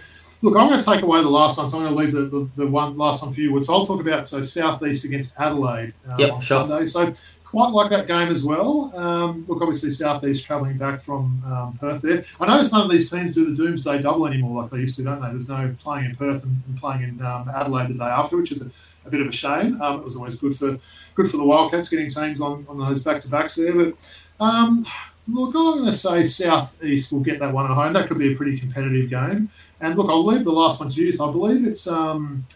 [0.40, 2.38] Look, I'm going to take away the last one, so I'm going to leave the,
[2.38, 3.60] the, the one last one for you.
[3.60, 6.60] So I'll talk about so Southeast against Adelaide um, Yep, on sure.
[6.68, 6.86] Sunday.
[6.86, 7.12] So
[7.44, 8.92] quite like that game as well.
[8.96, 12.24] Um, look, obviously Southeast travelling back from um, Perth there.
[12.40, 15.02] I notice none of these teams do the Doomsday double anymore like they used to,
[15.02, 15.28] don't they?
[15.28, 18.52] There's no playing in Perth and, and playing in um, Adelaide the day after, which
[18.52, 18.70] is a,
[19.08, 19.80] a bit of a shame.
[19.80, 20.78] Um, it was always good for
[21.14, 23.94] good for the Wildcats getting teams on, on those back to backs there, but.
[24.40, 24.86] Um,
[25.26, 27.92] look, I'm going to say Southeast will get that one at home.
[27.92, 29.50] That could be a pretty competitive game.
[29.80, 31.12] And look, I'll leave the last one to you.
[31.12, 32.46] So I believe it's um,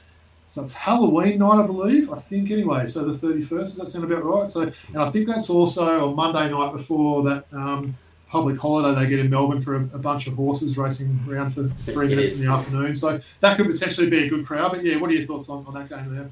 [0.48, 2.12] so it's Halloween night, I believe.
[2.12, 2.86] I think anyway.
[2.86, 3.48] So the 31st.
[3.48, 4.50] Does that sound about right?
[4.50, 7.96] So and I think that's also on Monday night before that um,
[8.28, 11.68] public holiday they get in Melbourne for a, a bunch of horses racing around for
[11.84, 12.94] three minutes in the afternoon.
[12.94, 14.72] So that could potentially be a good crowd.
[14.72, 16.30] But yeah, what are your thoughts on, on that game there?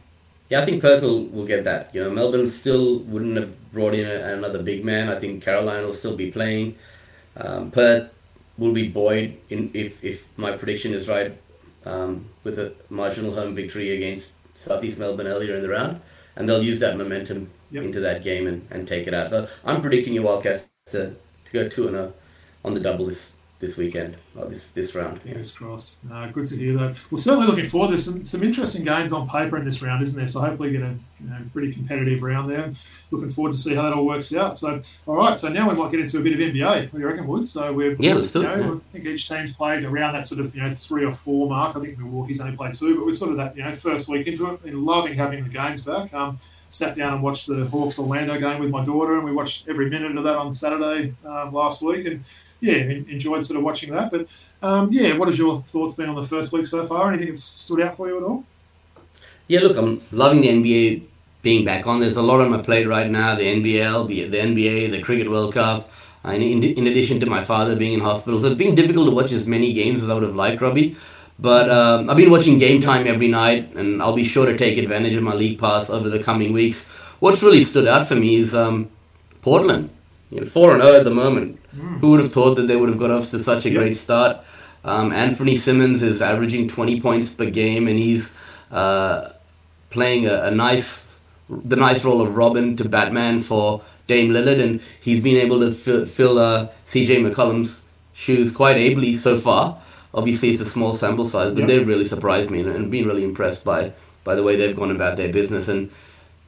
[0.50, 1.94] Yeah, I think Perth will, will get that.
[1.94, 5.08] You know, Melbourne still wouldn't have brought in a, another big man.
[5.08, 6.76] I think Caroline will still be playing.
[7.36, 8.10] Um, Perth
[8.58, 11.40] will be buoyed in if, if my prediction is right
[11.86, 16.00] um, with a marginal home victory against Southeast Melbourne earlier in the round,
[16.34, 17.84] and they'll use that momentum yep.
[17.84, 19.30] into that game and, and take it out.
[19.30, 22.12] So I'm predicting your Wildcats to, to go two and a
[22.64, 23.30] on the double this
[23.60, 25.20] this weekend or this this round.
[25.20, 25.98] Fingers crossed.
[26.10, 26.96] Uh, good to hear that.
[27.10, 27.90] We're certainly looking forward.
[27.90, 30.26] There's some, some interesting games on paper in this round, isn't there?
[30.26, 32.72] So hopefully get a you know, pretty competitive round there.
[33.10, 34.58] Looking forward to see how that all works out.
[34.58, 36.84] So all right, so now we might get into a bit of NBA.
[36.84, 37.48] What do you reckon, Wood?
[37.48, 38.44] So we're yeah, let's do it.
[38.44, 41.48] Know, I think each team's played around that sort of you know three or four
[41.48, 41.76] mark.
[41.76, 44.26] I think Milwaukee's only played two, but we're sort of that you know first week
[44.26, 44.62] into it.
[44.62, 46.14] Been loving having the games back.
[46.14, 46.38] Um,
[46.70, 49.90] sat down and watched the Hawks Orlando game with my daughter, and we watched every
[49.90, 52.24] minute of that on Saturday um, last week, and
[52.60, 54.10] yeah, enjoyed sort of watching that.
[54.10, 54.28] But
[54.62, 57.08] um, yeah, what has your thoughts been on the first week so far?
[57.08, 58.44] Anything that's stood out for you at all?
[59.48, 61.02] Yeah, look, I'm loving the NBA
[61.42, 62.00] being back on.
[62.00, 65.54] There's a lot on my plate right now: the NBL, the, NBA, the Cricket World
[65.54, 65.90] Cup.
[66.22, 69.10] Uh, in, in, addition to my father being in hospital, so it's been difficult to
[69.10, 70.94] watch as many games as I would have liked, Robbie.
[71.38, 74.76] But um, I've been watching Game Time every night, and I'll be sure to take
[74.76, 76.84] advantage of my league pass over the coming weeks.
[77.20, 78.90] What's really stood out for me is um,
[79.40, 79.88] Portland.
[80.30, 81.59] You know, four and zero oh at the moment.
[81.74, 82.00] Mm.
[82.00, 83.78] Who would have thought that they would have got off to such a yep.
[83.78, 84.44] great start?
[84.84, 88.30] Um, Anthony Simons is averaging 20 points per game, and he's
[88.70, 89.30] uh,
[89.90, 91.16] playing a, a, nice,
[91.48, 95.70] the nice role of Robin to Batman for Dame Lillard, and he's been able to
[95.70, 97.80] fill, fill uh, CJ McCollum's
[98.14, 99.80] shoes quite ably so far.
[100.12, 101.68] Obviously, it's a small sample size, but yep.
[101.68, 104.90] they've really surprised me and, and been really impressed by by the way they've gone
[104.90, 105.68] about their business.
[105.68, 105.90] And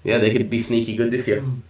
[0.04, 1.40] yeah, they could be sneaky good this year.
[1.40, 1.62] Mm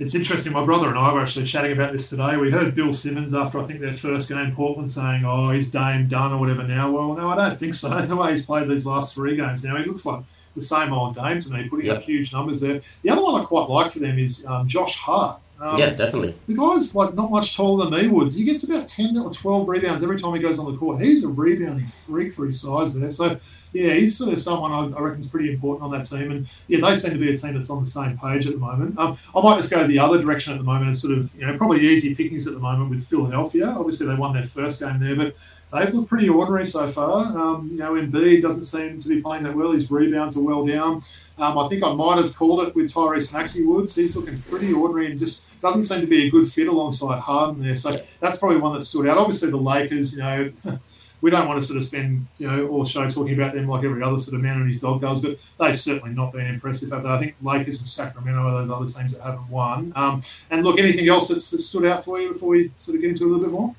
[0.00, 0.54] it's interesting.
[0.54, 2.38] My brother and I were actually chatting about this today.
[2.38, 5.70] We heard Bill Simmons after I think their first game, in Portland, saying, "Oh, he's
[5.70, 7.90] Dame done or whatever." Now, well, no, I don't think so.
[8.10, 10.24] The way he's played these last three games now, he looks like
[10.56, 11.98] the same old Dame to me, putting yep.
[11.98, 12.80] up huge numbers there.
[13.02, 15.38] The other one I quite like for them is um, Josh Hart.
[15.60, 16.34] Um, yeah, definitely.
[16.48, 18.34] The guy's like not much taller than me, Woods.
[18.34, 21.02] He gets about ten or twelve rebounds every time he goes on the court.
[21.02, 23.10] He's a rebounding freak for his size there.
[23.10, 23.38] So
[23.72, 26.30] yeah, he's sort of someone I, I reckon is pretty important on that team.
[26.30, 28.58] And yeah, they seem to be a team that's on the same page at the
[28.58, 28.98] moment.
[28.98, 31.46] Um, I might just go the other direction at the moment and sort of, you
[31.46, 33.68] know, probably easy pickings at the moment with Philadelphia.
[33.68, 35.36] Obviously, they won their first game there, but
[35.72, 37.26] they've looked pretty ordinary so far.
[37.26, 39.72] Um, you know, Embiid doesn't seem to be playing that well.
[39.72, 41.04] His rebounds are well down.
[41.38, 43.94] Um, I think I might have called it with Tyrese Maxey Woods.
[43.94, 47.62] He's looking pretty ordinary and just doesn't seem to be a good fit alongside Harden
[47.62, 47.76] there.
[47.76, 49.16] So that's probably one that stood out.
[49.16, 50.52] Obviously, the Lakers, you know.
[51.20, 53.84] we don't want to sort of spend, you know, all show talking about them like
[53.84, 56.92] every other sort of man and his dog does, but they've certainly not been impressive.
[56.92, 59.92] I think Lakers and Sacramento are those other teams that haven't won.
[59.96, 63.02] Um, and look, anything else that's, that's stood out for you before we sort of
[63.02, 63.74] get into a little bit more?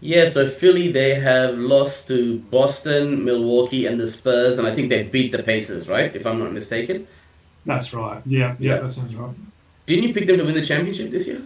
[0.00, 4.90] Yeah, so Philly, they have lost to Boston, Milwaukee, and the Spurs, and I think
[4.90, 6.14] they beat the Pacers, right?
[6.14, 7.06] If I'm not mistaken.
[7.64, 8.22] That's right.
[8.26, 8.80] Yeah, yeah, yeah.
[8.80, 9.34] that sounds right.
[9.86, 11.42] Didn't you pick them to win the championship this year?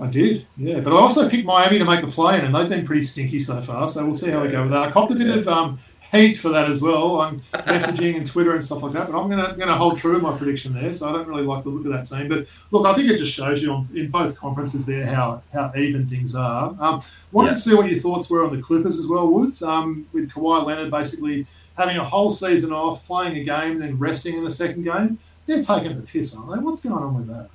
[0.00, 0.80] I did, yeah.
[0.80, 3.42] But I also picked Miami to make the play in, and they've been pretty stinky
[3.42, 3.88] so far.
[3.88, 4.82] So we'll see how we go with that.
[4.82, 5.78] I copped a bit of um,
[6.10, 9.10] hate for that as well on messaging and Twitter and stuff like that.
[9.10, 10.92] But I'm gonna gonna hold true to my prediction there.
[10.92, 12.28] So I don't really like the look of that team.
[12.28, 15.72] But look, I think it just shows you on, in both conferences there how how
[15.76, 16.74] even things are.
[16.80, 17.54] Um, wanted yeah.
[17.54, 19.62] to see what your thoughts were on the Clippers as well, Woods.
[19.62, 24.36] Um, with Kawhi Leonard basically having a whole season off, playing a game, then resting
[24.36, 25.18] in the second game.
[25.46, 26.58] They're taking the piss, aren't they?
[26.58, 27.48] What's going on with that?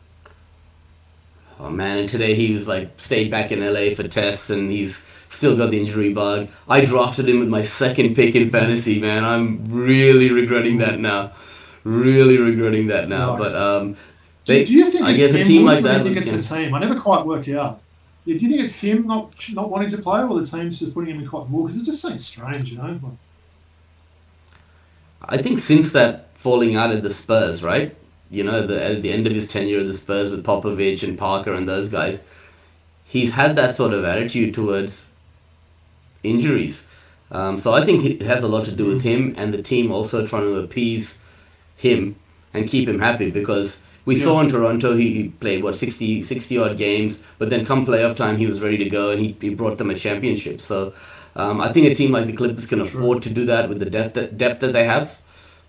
[1.59, 5.01] Oh man, and today he was like stayed back in LA for tests and he's
[5.29, 6.49] still got the injury bug.
[6.67, 9.23] I drafted him with my second pick in fantasy, man.
[9.23, 11.31] I'm really regretting that now.
[11.83, 13.35] Really regretting that now.
[13.35, 13.51] Nice.
[13.51, 13.97] But um
[14.45, 16.01] they, do, you think I it's guess a team like that.
[16.01, 16.37] I think it's yeah.
[16.37, 16.73] the team.
[16.73, 17.81] I never quite work out.
[18.25, 20.93] Yeah, do you think it's him not not wanting to play, or the team's just
[20.93, 21.63] putting him in quite more?
[21.65, 22.99] Because it just seems strange, you know.
[23.01, 23.13] Like,
[25.23, 27.95] I think since that falling out of the Spurs, right?
[28.29, 31.17] You know, the, at the end of his tenure at the Spurs with Popovich and
[31.17, 32.19] Parker and those guys,
[33.03, 35.09] he's had that sort of attitude towards
[36.23, 36.83] injuries.
[37.31, 39.91] Um, so I think it has a lot to do with him and the team
[39.91, 41.17] also trying to appease
[41.75, 42.15] him
[42.53, 44.23] and keep him happy because we yeah.
[44.23, 48.15] saw in Toronto he, he, played what 60, 60 odd games, but then come playoff
[48.15, 50.61] time he was ready to go and he, he brought them a championship.
[50.61, 50.93] So
[51.35, 53.89] um, I think a team like the Clippers can afford to do that with the
[53.89, 55.17] depth that, depth that they have.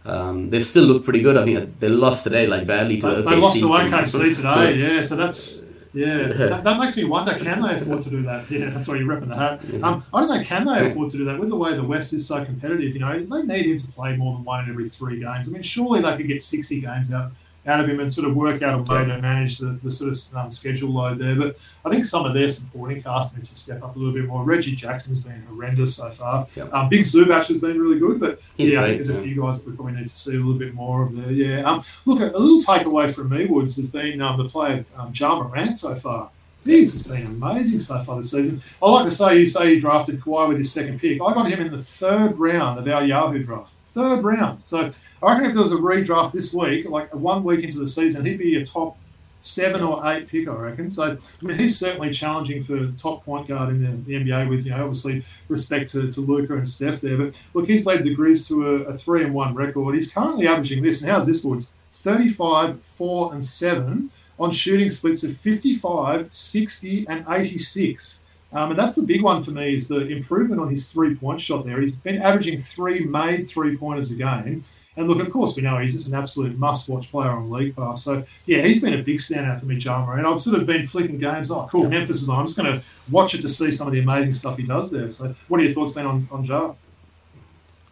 [0.06, 1.36] Um, they still look pretty good.
[1.36, 3.30] I mean, they lost today like badly to they, OKC.
[3.30, 5.00] They lost to OKC today, yeah.
[5.00, 8.48] So that's Yeah, that, that, makes me wonder: Can they afford to do that?
[8.50, 9.60] Yeah, that's why you're repping the hat.
[9.82, 10.44] Um, I don't know.
[10.44, 12.94] Can they afford to do that with the way the West is so competitive?
[12.94, 15.48] You know, they need him to play more than one in every three games.
[15.48, 17.32] I mean, surely they could get 60 games out
[17.66, 20.10] out of him and sort of work out a way to manage the, the sort
[20.10, 21.34] of um, schedule load there.
[21.34, 24.26] But I think some of their supporting cast needs to step up a little bit
[24.26, 24.44] more.
[24.44, 26.46] Reggie Jackson's been horrendous so far.
[26.54, 26.72] Yep.
[26.72, 29.20] Um, Big Zubac has been really good, but He's yeah, great, I think there's yeah.
[29.20, 31.32] a few guys that we probably need to see a little bit more of there.
[31.32, 31.62] Yeah.
[31.62, 34.90] Um, look, a, a, little takeaway from me, Woods, has been um, the play of
[34.96, 36.30] um, Ja Morant so far.
[36.64, 38.60] He's has been amazing so far this season.
[38.82, 41.22] I like to say you say you drafted Kawhi with his second pick.
[41.22, 43.72] I got him in the third round of our Yahoo draft.
[43.96, 44.60] Third round.
[44.66, 44.90] So
[45.22, 48.26] I reckon if there was a redraft this week, like one week into the season,
[48.26, 48.98] he'd be a top
[49.40, 50.90] seven or eight pick, I reckon.
[50.90, 54.66] So, I mean, he's certainly challenging for top point guard in the, the NBA with,
[54.66, 57.16] you know, obviously respect to, to Luka and Steph there.
[57.16, 59.94] But look, he's led the Grizz to a, a three and one record.
[59.94, 61.72] He's currently averaging this, and how's this, Woods?
[61.90, 68.20] 35, 4 and 7 on shooting splits of 55, 60, and 86.
[68.52, 71.40] Um, and that's the big one for me is the improvement on his three point
[71.40, 71.80] shot there.
[71.80, 74.62] He's been averaging three made three pointers a game.
[74.96, 78.02] And look, of course, we know he's just an absolute must-watch player on League Pass.
[78.02, 80.16] So yeah, he's been a big standout for me, Jarmer.
[80.16, 81.50] And I've sort of been flicking games.
[81.50, 82.40] Oh, cool, Memphis is on.
[82.40, 84.90] I'm just going to watch it to see some of the amazing stuff he does
[84.90, 85.10] there.
[85.10, 86.72] So, what are your thoughts been on on Ja?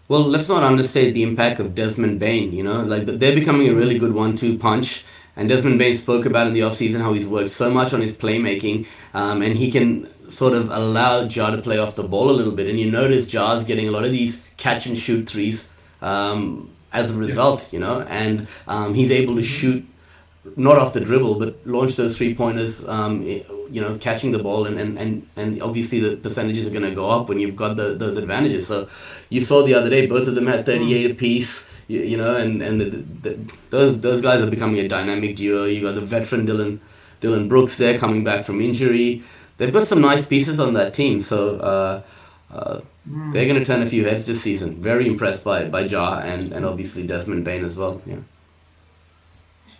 [0.08, 2.52] Well, let's not understate the impact of Desmond Bane.
[2.52, 5.04] You know, like they're becoming a really good one-two punch.
[5.36, 8.12] And Desmond Bane spoke about in the offseason how he's worked so much on his
[8.12, 12.32] playmaking, um, and he can sort of allow Ja to play off the ball a
[12.32, 12.66] little bit.
[12.66, 15.66] And you notice Ja's getting a lot of these catch and shoot threes.
[16.02, 19.84] Um, as a result, you know, and um, he's able to shoot
[20.56, 24.66] not off the dribble, but launch those three pointers, um, you know, catching the ball,
[24.66, 27.76] and, and, and, and obviously the percentages are going to go up when you've got
[27.76, 28.66] the, those advantages.
[28.66, 28.88] So
[29.28, 32.62] you saw the other day, both of them had 38 apiece, you, you know, and,
[32.62, 35.64] and the, the, those those guys are becoming a dynamic duo.
[35.64, 36.78] You got the veteran Dylan
[37.20, 39.22] Dillon Brooks there coming back from injury.
[39.56, 41.20] They've got some nice pieces on that team.
[41.20, 41.58] So.
[41.58, 42.02] Uh,
[42.52, 43.32] uh, mm.
[43.32, 44.80] They're going to turn a few heads this season.
[44.80, 48.00] Very impressed by by Ja and, and obviously Desmond Bane as well.
[48.06, 48.18] Yeah.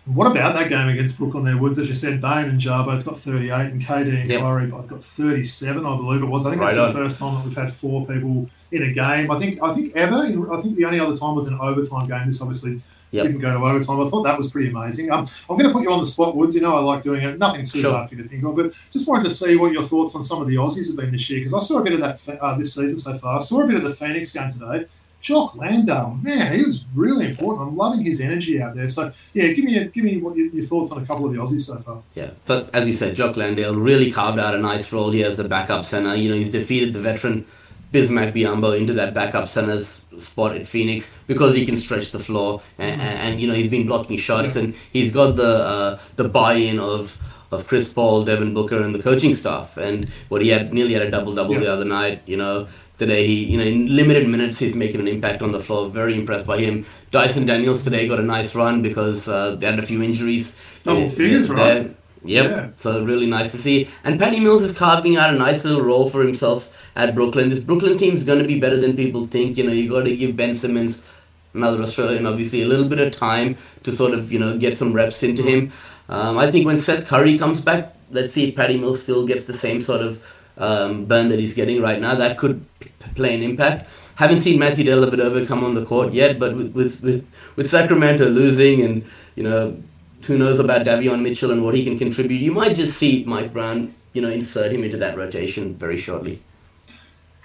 [0.05, 1.79] What about that game against Brooklyn there, Woods?
[1.79, 4.41] As you said, Bane and Ja both got 38 and KD and yep.
[4.41, 6.45] Kyrie both got 37, I believe it was.
[6.45, 6.93] I think right that's on.
[6.93, 9.31] the first time that we've had four people in a game.
[9.31, 10.53] I think I think ever.
[10.53, 12.27] I think the only other time was an overtime game.
[12.27, 13.23] This obviously Yep.
[13.25, 14.01] Didn't go to overtime.
[14.01, 15.11] I thought that was pretty amazing.
[15.11, 16.55] Um, I'm going to put you on the spot, Woods.
[16.55, 17.37] You know I like doing it.
[17.37, 17.93] Nothing too sure.
[17.93, 20.23] hard for you to think of, but just wanted to see what your thoughts on
[20.23, 22.39] some of the Aussies have been this year because I saw a bit of that
[22.41, 23.39] uh, this season so far.
[23.39, 24.85] I saw a bit of the Phoenix game today.
[25.25, 27.67] Jock Landale, man, he was really important.
[27.67, 28.87] I'm loving his energy out there.
[28.87, 31.33] So yeah, give me a, give me what your, your, thoughts on a couple of
[31.33, 32.03] the Aussies so far.
[32.13, 35.35] Yeah, but as you said, Jock Landale really carved out a nice role here as
[35.35, 36.13] the backup center.
[36.13, 37.47] You know, he's defeated the veteran
[37.93, 42.61] Bismack Biyombo into that backup center's spot at Phoenix because he can stretch the floor
[42.77, 46.27] and, and, and you know he's been blocking shots and he's got the uh, the
[46.27, 47.17] buy-in of
[47.51, 49.77] of Chris Paul, Devin Booker, and the coaching staff.
[49.77, 52.21] And what he had nearly had a double double the other night.
[52.25, 52.67] You know
[52.97, 55.89] today he you know in limited minutes he's making an impact on the floor.
[55.89, 56.85] Very impressed by him.
[57.11, 60.53] Dyson Daniels today got a nice run because uh, they had a few injuries.
[60.83, 61.95] Double figures, right?
[62.23, 62.49] Yep.
[62.49, 62.69] Yeah.
[62.75, 63.87] So really nice to see.
[64.03, 67.49] And Patty Mills is carving out a nice little role for himself at Brooklyn.
[67.49, 69.57] This Brooklyn team is going to be better than people think.
[69.57, 71.01] You know, you got to give Ben Simmons,
[71.53, 74.93] another Australian, obviously, a little bit of time to sort of you know get some
[74.93, 75.71] reps into him.
[76.09, 79.45] Um, I think when Seth Curry comes back, let's see if Patty Mills still gets
[79.45, 80.23] the same sort of
[80.57, 82.15] um, burn that he's getting right now.
[82.15, 83.89] That could p- play an impact.
[84.15, 87.27] Haven't seen Matthew Dellavedova come on the court yet, but with, with, with,
[87.57, 89.03] with Sacramento losing and
[89.35, 89.81] you know
[90.23, 93.51] who knows about Davion Mitchell and what he can contribute, you might just see Mike
[93.53, 96.41] Brown, you know, insert him into that rotation very shortly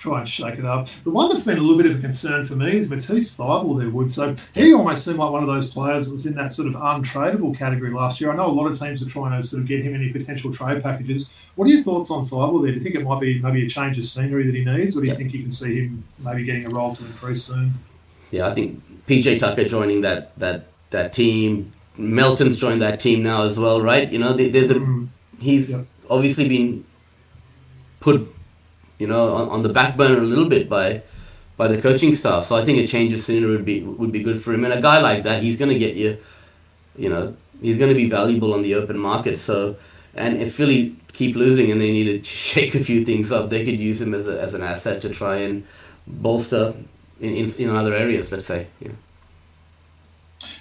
[0.00, 0.88] try and shake it up.
[1.04, 3.78] The one that's been a little bit of a concern for me is Matisse Thybulle
[3.78, 4.08] there, Wood.
[4.08, 6.74] So he almost seemed like one of those players that was in that sort of
[6.74, 8.32] untradeable category last year.
[8.32, 10.52] I know a lot of teams are trying to sort of get him any potential
[10.52, 11.34] trade packages.
[11.54, 12.72] What are your thoughts on Thybulle there?
[12.72, 15.00] Do you think it might be maybe a change of scenery that he needs, or
[15.00, 15.18] do you yeah.
[15.18, 17.74] think you can see him maybe getting a role to increase soon?
[18.30, 21.72] Yeah, I think PJ Tucker joining that that that team.
[21.98, 24.10] Melton's joined that team now as well, right?
[24.10, 25.08] You know, there's a mm.
[25.38, 25.84] he's yep.
[26.08, 26.86] obviously been
[27.98, 28.34] put
[29.00, 31.02] you know, on, on the back burner a little bit by
[31.56, 32.44] by the coaching staff.
[32.44, 34.64] So I think a change of scenery would be would be good for him.
[34.64, 36.18] And a guy like that, he's going to get you,
[36.96, 39.38] you know, he's going to be valuable on the open market.
[39.38, 39.76] So,
[40.14, 43.64] and if Philly keep losing and they need to shake a few things up, they
[43.64, 45.66] could use him as a, as an asset to try and
[46.06, 46.74] bolster
[47.20, 48.30] in in, in other areas.
[48.30, 48.66] Let's say.
[48.80, 48.92] Yeah.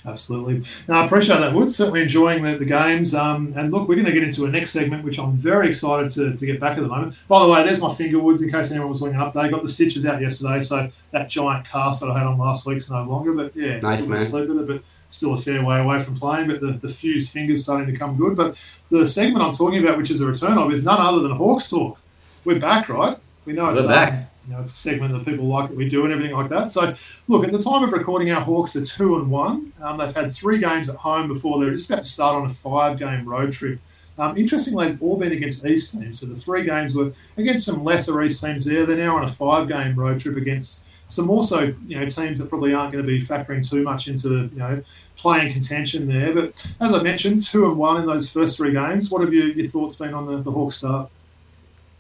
[0.06, 0.64] Absolutely.
[0.88, 1.72] No, I appreciate that, Wood.
[1.72, 3.14] Certainly enjoying the, the games.
[3.14, 6.10] Um, and look, we're going to get into a next segment, which I'm very excited
[6.12, 7.16] to, to get back at the moment.
[7.28, 9.34] By the way, there's my finger woods in case anyone was looking up.
[9.34, 12.66] They got the stitches out yesterday, so that giant cast that I had on last
[12.66, 13.34] week's no longer.
[13.34, 14.22] But yeah, nice man.
[14.22, 17.32] Sleep with it, but still a fair way away from playing, but the, the fused
[17.32, 18.36] fingers starting to come good.
[18.36, 18.56] But
[18.90, 21.70] the segment I'm talking about, which is the return of, is none other than Hawks
[21.70, 22.00] Talk.
[22.46, 23.18] We're back, right?
[23.46, 24.14] We know it's We're back.
[24.14, 26.72] Um, know, it's a segment that people like that we do and everything like that.
[26.72, 26.94] So,
[27.28, 29.72] look, at the time of recording, our Hawks are two and one.
[29.82, 32.54] Um, they've had three games at home before they're just about to start on a
[32.54, 33.80] five-game road trip.
[34.18, 36.20] Um, interestingly, they've all been against East teams.
[36.20, 38.86] So the three games were against some lesser East teams there.
[38.86, 42.74] They're now on a five-game road trip against some also you know teams that probably
[42.74, 44.82] aren't going to be factoring too much into you know
[45.18, 46.34] playing contention there.
[46.34, 49.10] But as I mentioned, two and one in those first three games.
[49.10, 51.10] What have you, your thoughts been on the, the Hawks start?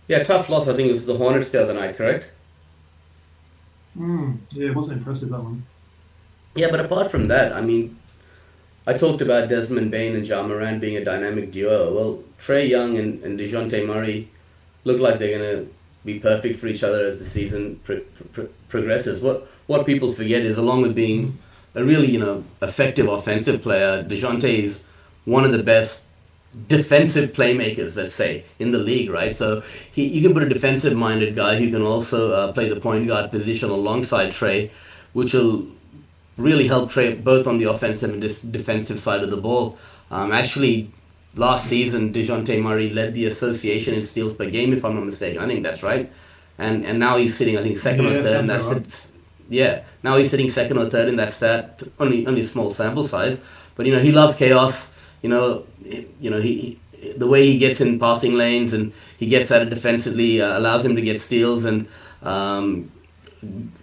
[0.07, 0.67] Yeah, tough loss.
[0.67, 2.31] I think it was the Hornets the other night, correct?
[3.99, 5.63] Mm, yeah, it wasn't impressive that one.
[6.55, 7.97] Yeah, but apart from that, I mean,
[8.87, 11.93] I talked about Desmond Bane and Ja Morant being a dynamic duo.
[11.93, 14.29] Well, Trae Young and, and Dejounte Murray
[14.83, 15.73] look like they're going to
[16.05, 19.21] be perfect for each other as the season pro- pro- progresses.
[19.21, 21.37] What what people forget is, along with being
[21.75, 24.81] a really you know effective offensive player, Dejounte is
[25.25, 26.03] one of the best
[26.67, 29.35] defensive playmakers, let's say, in the league, right?
[29.35, 33.07] So he, you can put a defensive-minded guy who can also uh, play the point
[33.07, 34.71] guard position alongside Trae,
[35.13, 35.67] which will
[36.37, 39.77] really help Trae both on the offensive and dis- defensive side of the ball.
[40.09, 40.91] Um, actually,
[41.35, 45.41] last season, Dejounte Murray led the association in steals per game, if I'm not mistaken.
[45.41, 46.11] I think that's right.
[46.57, 48.39] And and now he's sitting, I think, second yeah, or third.
[48.41, 49.07] And that's right.
[49.49, 49.83] yeah.
[50.03, 51.83] Now he's sitting second or third in that stat.
[51.99, 53.39] Only only small sample size,
[53.75, 54.89] but you know he loves chaos.
[55.21, 55.65] You know,
[56.19, 59.61] you know he, he the way he gets in passing lanes and he gets at
[59.61, 61.87] it defensively uh, allows him to get steals and
[62.23, 62.91] um,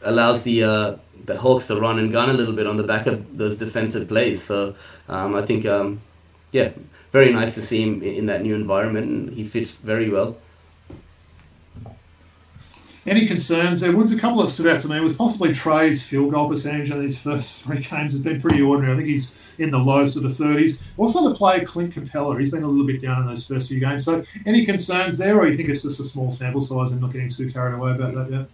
[0.02, 3.06] allows the uh, the Hawks to run and gun a little bit on the back
[3.06, 4.42] of those defensive plays.
[4.42, 4.74] So
[5.08, 6.00] um, I think, um,
[6.52, 6.70] yeah,
[7.12, 10.36] very nice to see him in that new environment, and he fits very well.
[13.06, 13.80] Any concerns?
[13.80, 14.96] There was a couple that stood out to me.
[14.96, 18.60] It was possibly Trae's field goal percentage in these first three games has been pretty
[18.60, 18.94] ordinary.
[18.94, 20.80] I think he's in the low sort of 30s.
[20.96, 23.80] Also, the player Clint Capela, he's been a little bit down in those first few
[23.80, 24.04] games.
[24.04, 27.12] So, any concerns there, or you think it's just a small sample size and not
[27.12, 28.48] getting too carried away about that yet?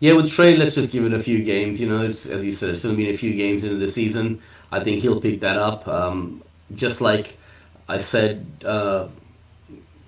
[0.00, 1.80] Yeah, with Trey, let's just give it a few games.
[1.80, 4.40] You know, as you said, it's only been a few games into the season.
[4.72, 5.86] I think he'll pick that up.
[5.86, 6.42] Um,
[6.74, 7.36] just like
[7.88, 9.08] I said, uh,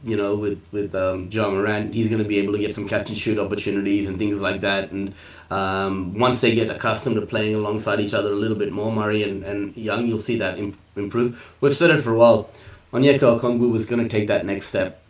[0.05, 2.89] you know, with with um, Ja Morant, he's going to be able to get some
[2.89, 4.91] catch and shoot opportunities and things like that.
[4.91, 5.15] And
[5.51, 9.23] um, once they get accustomed to playing alongside each other a little bit more, Murray
[9.23, 11.43] and, and Young, you'll see that imp- improve.
[11.61, 12.51] We've said it for a while.
[12.93, 15.02] Onyeka Okongwu was going to take that next step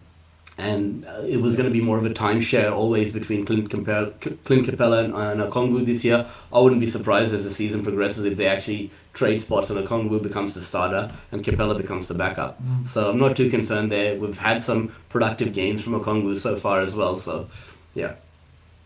[0.58, 4.12] and uh, it was going to be more of a timeshare always between Clint, Capela,
[4.44, 6.26] Clint Capela and, and Okongwu this year.
[6.52, 10.22] I wouldn't be surprised as the season progresses if they actually trade spots and Okongwu
[10.22, 12.62] becomes the starter and Capela becomes the backup.
[12.62, 12.88] Mm.
[12.88, 14.18] So I'm not too concerned there.
[14.18, 17.16] We've had some productive games from Okongwu so far as well.
[17.16, 17.48] So,
[17.94, 18.14] yeah.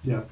[0.04, 0.22] Yeah.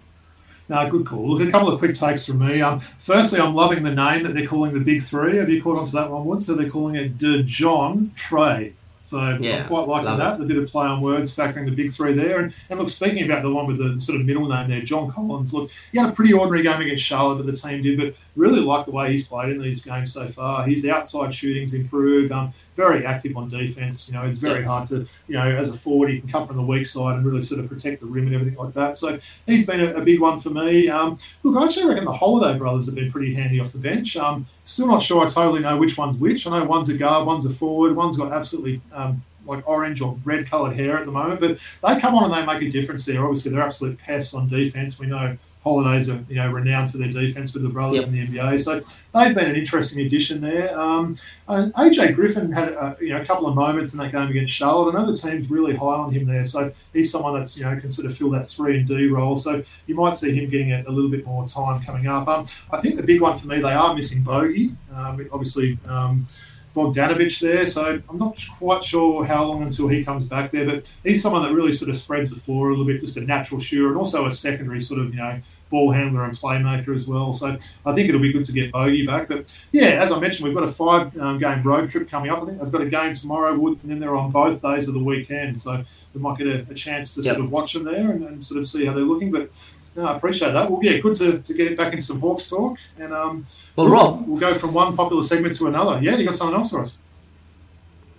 [0.68, 1.28] No, good call.
[1.28, 2.62] Look, a couple of quick takes from me.
[2.62, 5.36] Um, firstly, I'm loving the name that they're calling the Big Three.
[5.36, 6.46] Have you caught on to that one once?
[6.46, 8.72] So they're calling it De John Trae.
[9.04, 10.34] So yeah, I'm quite liking that.
[10.34, 10.38] It.
[10.38, 12.40] The bit of play on words, factoring the big three there.
[12.40, 15.12] And, and look, speaking about the one with the sort of middle name there, John
[15.12, 17.98] Collins, look, he had a pretty ordinary game against Charlotte, but the team did.
[17.98, 20.66] But really like the way he's played in these games so far.
[20.66, 22.32] His outside shooting's improved.
[22.32, 24.08] Um, very active on defense.
[24.08, 26.56] You know, it's very hard to, you know, as a forward, he can come from
[26.56, 28.96] the weak side and really sort of protect the rim and everything like that.
[28.96, 30.88] So he's been a, a big one for me.
[30.88, 34.16] Um, look, I actually reckon the Holiday brothers have been pretty handy off the bench.
[34.16, 36.46] Um, still not sure I totally know which one's which.
[36.46, 40.18] I know one's a guard, one's a forward, one's got absolutely um, like orange or
[40.24, 43.04] red coloured hair at the moment, but they come on and they make a difference
[43.04, 43.22] there.
[43.22, 44.98] Obviously, they're absolute pests on defence.
[44.98, 48.09] We know Holidays are you know renowned for their defence with the brothers yep.
[48.09, 48.83] in the NBA, so
[49.14, 50.79] they've been an interesting addition there.
[50.79, 51.16] Um,
[51.48, 54.53] and AJ Griffin had a, you know a couple of moments in that game against
[54.53, 54.94] Charlotte.
[54.94, 57.74] I know the team's really high on him there, so he's someone that's you know
[57.81, 59.38] can sort of fill that three and D role.
[59.38, 62.29] So you might see him getting a, a little bit more time coming up.
[62.29, 64.74] Um, I think the big one for me, they are missing Bogey.
[64.94, 65.79] Um, obviously.
[65.87, 66.27] Um,
[66.74, 70.90] Bogdanovic there, so I'm not quite sure how long until he comes back there, but
[71.04, 73.60] he's someone that really sort of spreads the floor a little bit, just a natural
[73.60, 77.32] shooter, and also a secondary sort of, you know, ball handler and playmaker as well.
[77.32, 79.28] So I think it'll be good to get Bogey back.
[79.28, 82.42] But yeah, as I mentioned, we've got a five um, game road trip coming up.
[82.42, 84.94] I think I've got a game tomorrow, Woods, and then they're on both days of
[84.94, 85.58] the weekend.
[85.58, 85.84] So
[86.14, 87.34] we might get a, a chance to yep.
[87.34, 89.32] sort of watch them there and, and, sort of see how they're looking.
[89.32, 89.50] But
[89.96, 90.70] no, I appreciate that.
[90.70, 92.78] Well, yeah, good to, to get it back into some Hawks talk.
[92.98, 96.02] And um, well, Rob, we'll go from one popular segment to another.
[96.02, 96.96] Yeah, you got something else for us?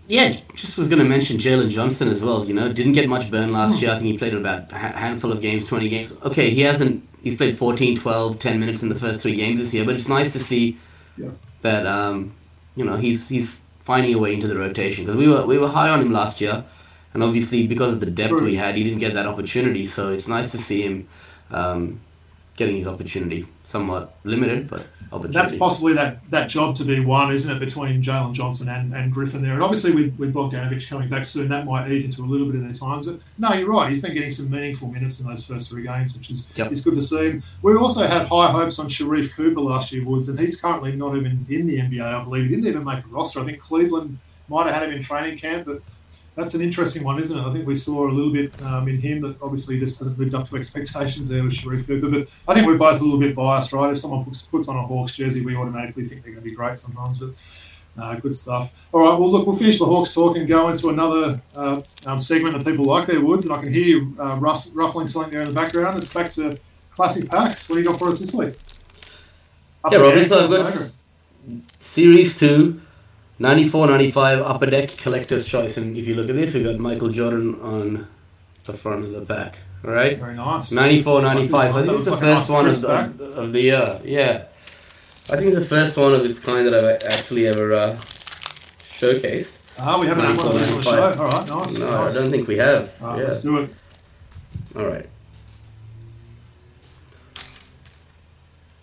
[0.07, 2.45] Yeah, just was going to mention Jalen Johnson as well.
[2.45, 3.91] You know, didn't get much burn last year.
[3.91, 6.13] I think he played about a handful of games, 20 games.
[6.23, 9.73] Okay, he hasn't, he's played 14, 12, 10 minutes in the first three games this
[9.73, 10.77] year, but it's nice to see
[11.17, 11.31] yeah.
[11.61, 12.35] that, um,
[12.75, 15.67] you know, he's he's finding a way into the rotation because we were, we were
[15.67, 16.63] high on him last year.
[17.13, 18.43] And obviously, because of the depth True.
[18.43, 19.87] we had, he didn't get that opportunity.
[19.87, 21.07] So it's nice to see him,
[21.51, 22.01] um,
[22.57, 23.47] getting his opportunity.
[23.63, 25.33] Somewhat limited, but opportunity.
[25.33, 29.11] That's possibly that, that job to be won, isn't it, between Jalen Johnson and, and
[29.11, 29.53] Griffin there.
[29.53, 32.55] And obviously, with, with Bogdanovic coming back soon, that might eat into a little bit
[32.57, 33.07] of their times.
[33.07, 33.89] But no, you're right.
[33.91, 36.71] He's been getting some meaningful minutes in those first three games, which is Yep.
[36.71, 37.41] is good to see.
[37.63, 41.17] We also had high hopes on Sharife Cooper last year, Woods, and he's currently not
[41.17, 42.49] even in the NBA, I believe.
[42.49, 43.39] He didn't even make a roster.
[43.39, 45.81] I think Cleveland might have had him in training camp, but
[46.35, 47.41] that's an interesting one, isn't it?
[47.41, 50.35] I think we saw a little bit um, in him that obviously just hasn't lived
[50.35, 52.09] up to expectations there with Sharife Cooper.
[52.09, 53.91] But I think we're both a little bit biased, right?
[53.91, 56.55] If someone puts, puts on a Hawks jersey, we automatically think they're going to be
[56.55, 57.19] great sometimes.
[57.19, 57.29] But
[57.95, 58.77] no, good stuff.
[58.91, 62.19] All right, well, look, we'll finish the Hawks talk and go into another uh, um,
[62.19, 63.45] segment that people like there, Woods.
[63.45, 66.03] And I can hear you uh, rus- ruffling something there in the background.
[66.03, 66.59] It's back to
[66.93, 67.69] classic packs.
[67.69, 68.55] What do you got for us this week?
[69.85, 70.91] Up Yeah, Robbie, so I've got.
[71.79, 72.81] Series 2,
[73.39, 75.77] 94 95 Upper Deck Collector's Choice.
[75.77, 78.07] And if you look at this, we've got Michael Jordan on
[78.63, 79.57] the front of the pack.
[79.83, 80.17] All right?
[80.17, 80.71] Very nice.
[80.71, 81.71] 94 95.
[81.71, 84.01] So I think it's the like first nice one of, crisp of, of the year.
[84.03, 84.45] Yeah.
[85.29, 87.91] I think it's the first one of its kind that I've actually ever uh,
[88.91, 89.53] showcased.
[89.77, 91.23] Ah, we haven't had one of these on the show.
[91.23, 91.79] All right, nice.
[91.79, 92.15] No, nice.
[92.15, 93.01] I don't think we have.
[93.01, 93.23] Right, yeah.
[93.25, 93.69] let's do it.
[94.75, 95.09] All right.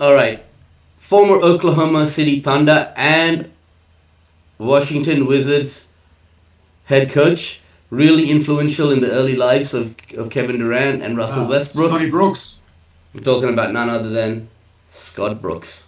[0.01, 0.45] All right.
[0.99, 3.52] Former Oklahoma City Thunder and
[4.63, 5.87] Washington Wizards
[6.85, 7.61] head coach,
[7.91, 11.91] really influential in the early lives of, of Kevin Durant and Russell Ah, Westbrook.
[11.91, 12.61] Scotty Brooks.
[13.15, 14.49] We're talking about none other than
[14.89, 15.85] Scott Brooks.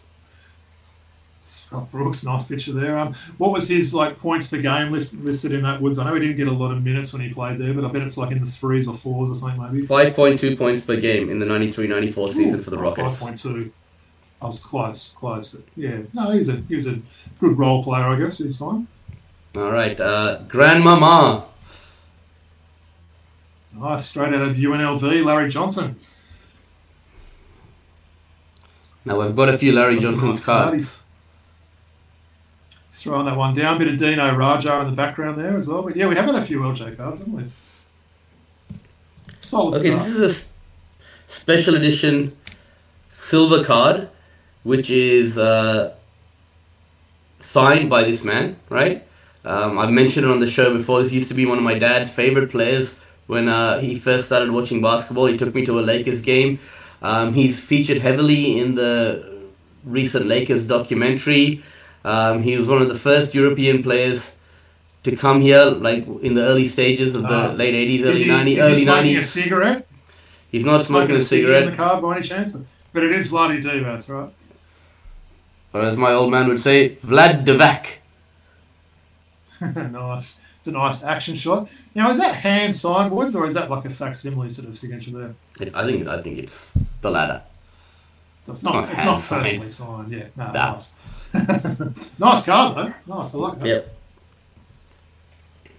[1.43, 2.99] Scott Brooks, nice picture there.
[2.99, 5.99] Um, what was his like points per game lift, listed in that Woods?
[5.99, 7.89] I know he didn't get a lot of minutes when he played there, but I
[7.89, 9.87] bet it's like in the threes or fours or something maybe.
[9.87, 13.21] 5.2 points per game in the 93-94 season Ooh, for the Rockets.
[13.21, 13.71] 5.2.
[14.45, 17.01] I was close, close, but yeah, no, he was a he was a
[17.41, 18.39] good role player, I guess.
[18.39, 18.87] His time.
[19.57, 19.99] All right.
[19.99, 21.47] Uh, Grandmama.
[23.73, 25.99] Nice, straight out of UNLV, Larry Johnson.
[29.07, 30.99] Now we've got a few Larry That's a Johnson's nice cards.
[32.91, 33.79] He's throwing that one down.
[33.79, 35.83] Bit of Dino Radja in the background there as well.
[35.83, 37.45] But yeah, we have had a few LJ cards, haven't we?
[39.41, 40.07] Solid Okay, start.
[40.09, 40.45] this is a
[41.27, 42.37] special edition
[43.13, 44.09] silver card,
[44.65, 45.95] which is uh,
[47.41, 49.07] signed by this man, right?
[49.45, 51.03] Um, I've mentioned it on the show before.
[51.03, 52.95] This used to be one of my dad's favorite players
[53.27, 55.27] when uh, he first started watching basketball.
[55.27, 56.59] He took me to a Lakers game.
[57.03, 59.43] Um, he's featured heavily in the
[59.85, 61.63] recent Lakers documentary.
[62.05, 64.33] Um, he was one of the first European players
[65.03, 67.53] to come here, like in the early stages of the Ah.
[67.53, 69.25] late 80s, Is early he, 90s, is he early smoking a 90s.
[69.25, 69.87] cigarette?
[70.51, 71.65] He's not smoking a cigarette.
[71.65, 72.57] in the card by any chance?
[72.95, 74.31] But it is bloody D, that's right.
[75.75, 77.87] Or as my old man would say, Vlad Divac.
[79.91, 80.41] nice.
[80.59, 81.69] It's a nice action shot.
[81.95, 85.11] Now, is that hand signed, Woods, or is that like a facsimile sort of signature
[85.11, 85.35] there?
[85.61, 86.73] It, I think I think it's
[87.03, 87.43] the latter.
[88.41, 90.13] So it's not not, it's not personally signed.
[90.13, 90.73] Yeah, no, Nah.
[90.73, 90.95] nice.
[92.19, 93.15] nice card though.
[93.15, 93.67] Nice, I like that.
[93.67, 93.97] Yep.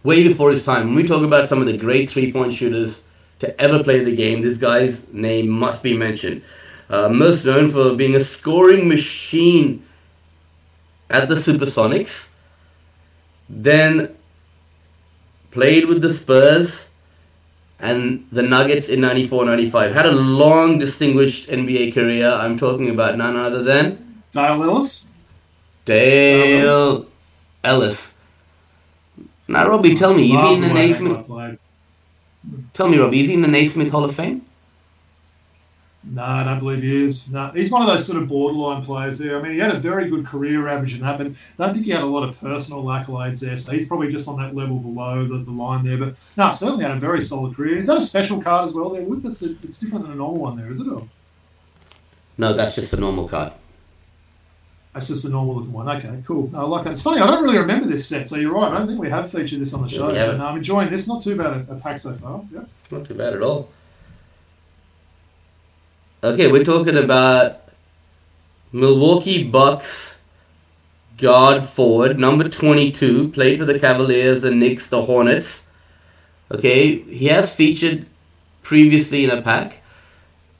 [0.03, 0.87] Way before his time.
[0.87, 3.01] When we talk about some of the great three-point shooters
[3.39, 6.43] to ever play the game, this guy's name must be mentioned.
[6.89, 9.84] Uh, most known for being a scoring machine
[11.09, 12.27] at the Supersonics,
[13.49, 14.15] then
[15.51, 16.89] played with the Spurs
[17.79, 19.93] and the Nuggets in 94-95.
[19.93, 22.29] Had a long, distinguished NBA career.
[22.29, 25.05] I'm talking about none other than Dale Ellis.
[25.85, 27.05] Dale
[27.63, 28.11] Ellis.
[29.47, 31.27] Now, Robbie, tell me, is he in the Naismith?
[32.73, 34.45] Tell me, Robbie, is he in the Naismith Hall of Fame?
[36.07, 37.27] No, I don't believe he is.
[37.29, 39.39] No, he's one of those sort of borderline players there.
[39.39, 41.85] I mean, he had a very good career average in that, but I don't think
[41.85, 43.57] he had a lot of personal accolades there.
[43.57, 45.97] So he's probably just on that level below the, the line there.
[45.97, 47.77] But no, certainly had a very solid career.
[47.79, 49.23] Is that a special card as well there, Woods?
[49.23, 50.87] That's a, it's different than a normal one there, is it?
[50.87, 51.07] Or
[52.37, 53.53] No, that's just a normal card.
[54.93, 55.89] that's just a normal looking one.
[55.89, 56.51] Okay, cool.
[56.51, 56.93] No, I like that.
[56.93, 58.71] It's funny, I don't really remember this set, so you're right.
[58.71, 60.11] I don't think we have featured this on the show.
[60.11, 61.07] we so no, I'm enjoying this.
[61.07, 62.43] Not too bad a, a pack so far.
[62.53, 62.65] Yeah.
[62.91, 63.69] Not too bad at all.
[66.25, 67.69] Okay, we're talking about
[68.71, 70.17] Milwaukee Bucks
[71.19, 75.67] guard forward, number 22, played for the Cavaliers, the Knicks, the Hornets.
[76.49, 78.07] Okay, he has featured
[78.63, 79.83] previously in a pack.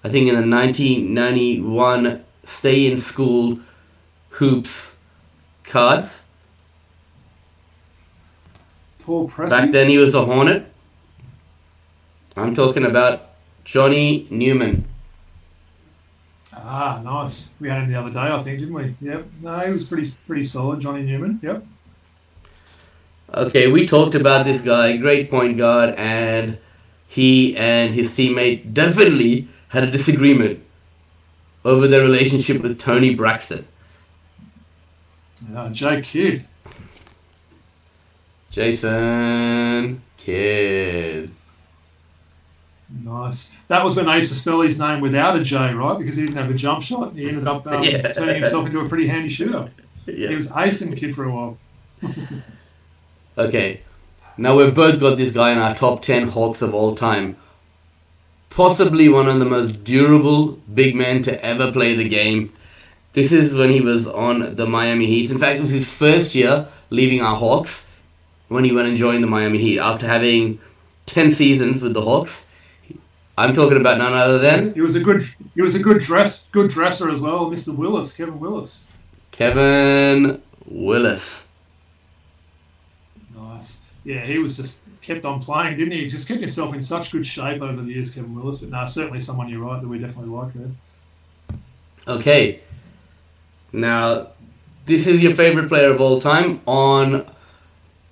[0.04, 3.60] I think in the 1991 Stay in School
[4.38, 4.94] Hoops
[5.64, 6.22] cards.
[9.00, 9.50] Paul Pressey.
[9.50, 10.72] Back then he was a Hornet.
[12.38, 13.30] I'm talking about
[13.64, 14.90] Johnny Newman.
[16.68, 17.52] Ah, nice.
[17.60, 18.96] We had him the other day, I think, didn't we?
[19.00, 19.26] Yep.
[19.44, 21.40] No, he was pretty pretty solid, Johnny Newman.
[21.44, 21.64] Yep.
[23.34, 26.58] Okay, we talked about this guy, great point guard, and
[27.08, 30.64] he and his teammate definitely had a disagreement
[31.64, 33.68] over their relationship with Toni Braxton?
[35.54, 36.46] Uh, Jay Kidd.
[38.50, 41.35] Jason Kidd.
[43.06, 43.52] Nice.
[43.68, 45.96] That was when they used to spell his name without a J, right?
[45.98, 47.14] Because he didn't have a jump shot.
[47.14, 48.12] He ended up um, Yeah.
[48.12, 49.70] turning himself into a pretty handy shooter.
[50.08, 51.58] He was acing the kid for a while.
[53.38, 53.82] Okay.
[54.38, 57.36] Now we've both got this guy in our top 10 Hawks of all time.
[58.50, 62.54] Possibly one of the most durable big men to ever play the game.
[63.12, 65.32] This is when he was on the Miami Heat.
[65.32, 67.84] In fact, it was his first year leaving our Hawks
[68.48, 70.60] when he went and joined the Miami Heat after having
[71.08, 72.46] 10 seasons with the Hawks.
[73.38, 75.28] I'm talking about none other than He was a good.
[75.56, 77.76] He was a good dress, good dresser as well, Mr.
[77.76, 78.86] Willis, Kevin Willis.
[79.32, 81.46] Kevin Willis.
[83.36, 83.80] Nice.
[84.06, 86.04] Yeah, he was just kept on playing, didn't he?
[86.04, 88.60] He just kept himself in such good shape over the years, Kevin Willis.
[88.60, 90.72] But no, certainly someone you're right that we definitely like there.
[92.08, 92.62] Okay.
[93.74, 94.30] Now,
[94.86, 97.26] this is your favorite player of all time on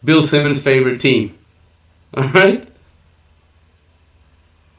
[0.04, 1.38] Bill Simmons' favorite team.
[2.16, 2.68] All right?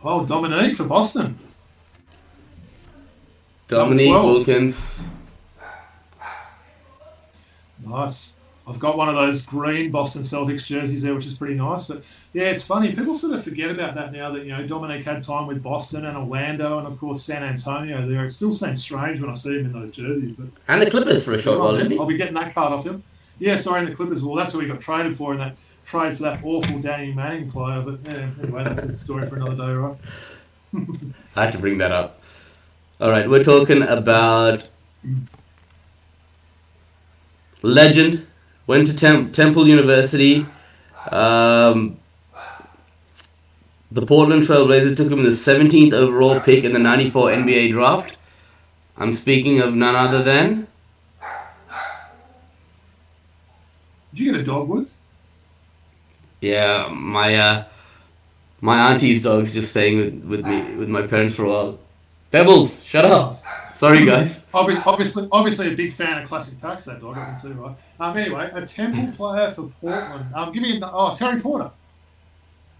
[0.04, 1.38] Oh, Dominique for Boston.
[3.68, 5.00] Dominique Wilkins.
[7.86, 8.34] Nice.
[8.66, 11.84] I've got one of those green Boston Celtics jerseys there, which is pretty nice.
[11.86, 12.02] But
[12.32, 12.94] yeah, it's funny.
[12.94, 16.06] People sort of forget about that now that, you know, Dominique had time with Boston
[16.06, 18.24] and Orlando and, of course, San Antonio there.
[18.24, 20.34] It still seems strange when I see him in those jerseys.
[20.36, 21.98] But And the Clippers for a short while, didn't he?
[21.98, 23.02] I'll be getting that card off him.
[23.38, 24.22] Yeah, sorry, in the Clippers.
[24.22, 27.50] Well, that's what we got traded for in that trade for that awful Danny Manning
[27.50, 27.82] player.
[27.82, 29.96] But yeah, anyway, that's a story for another day, right?
[31.36, 32.20] I had to bring that up.
[33.00, 34.66] All right, we're talking about
[37.62, 38.26] legend.
[38.66, 40.46] Went to Tem- Temple University.
[41.10, 41.98] Um,
[43.92, 48.16] the Portland Trailblazers took him the 17th overall pick in the 94 NBA draft.
[48.96, 50.66] I'm speaking of none other than
[54.14, 54.94] Did you get a Dogwoods?
[56.44, 57.64] Yeah, my uh,
[58.60, 61.78] my auntie's dog's just staying with, with me with my parents for a while.
[62.32, 63.34] Pebbles, shut up.
[63.74, 64.34] Sorry, guys.
[64.52, 66.84] Obvi- Obviously, obviously a big fan of classic packs.
[66.84, 67.74] That dog, I can see right.
[67.98, 70.34] Um, anyway, a Temple player for Portland.
[70.34, 71.70] Um, give me a oh Terry Porter.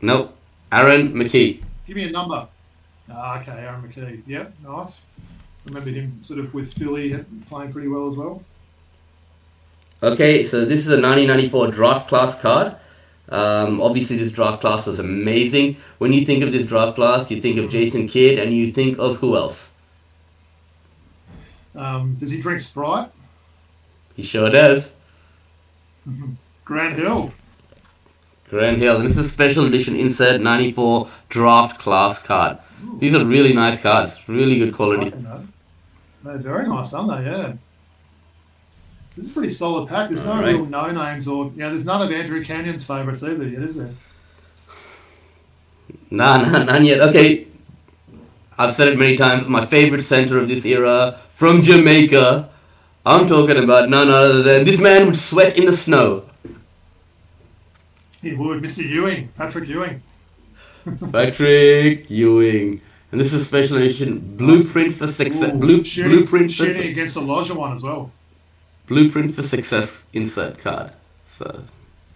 [0.02, 0.36] Nope.
[0.70, 1.62] Aaron McKie.
[1.86, 2.46] Give me a number.
[3.10, 4.22] Ah, okay, Aaron McKie.
[4.26, 5.06] Yep, nice.
[5.64, 8.42] Remember him sort of with Philly playing pretty well as well.
[10.02, 12.76] Okay, so this is a 1994 draft class card.
[13.28, 15.76] Um, obviously, this draft class was amazing.
[15.98, 18.98] When you think of this draft class, you think of Jason Kidd, and you think
[18.98, 19.70] of who else?
[21.74, 23.10] Um, does he drink Sprite?
[24.14, 24.90] He sure does.
[26.64, 27.32] Grant Hill.
[28.48, 32.58] Grant Hill, and this is a special edition insert 94 draft class card.
[32.98, 35.12] These are really nice cards, really good quality.
[36.22, 37.30] They're very nice, aren't they?
[37.30, 37.54] Yeah.
[39.16, 40.08] This is a pretty solid pack.
[40.08, 40.54] There's no Alright.
[40.54, 43.76] real no names or you know, there's none of Andrew Canyon's favourites either yet, is
[43.76, 43.94] there?
[46.10, 47.00] Nah, nah, none yet.
[47.00, 47.46] Okay,
[48.58, 49.46] I've said it many times.
[49.46, 52.50] My favorite center of this era from Jamaica.
[53.06, 56.24] I'm talking about none other than this man would sweat in the snow.
[58.22, 58.82] He would, Mr.
[58.88, 60.02] Ewing, Patrick Ewing.
[61.12, 62.80] Patrick Ewing.
[63.12, 65.54] And this is special edition blueprint for success.
[65.54, 68.10] Blue, shooting, blueprint for shooting against the Elijah one as well.
[68.86, 70.92] Blueprint for success insert card.
[71.28, 71.64] So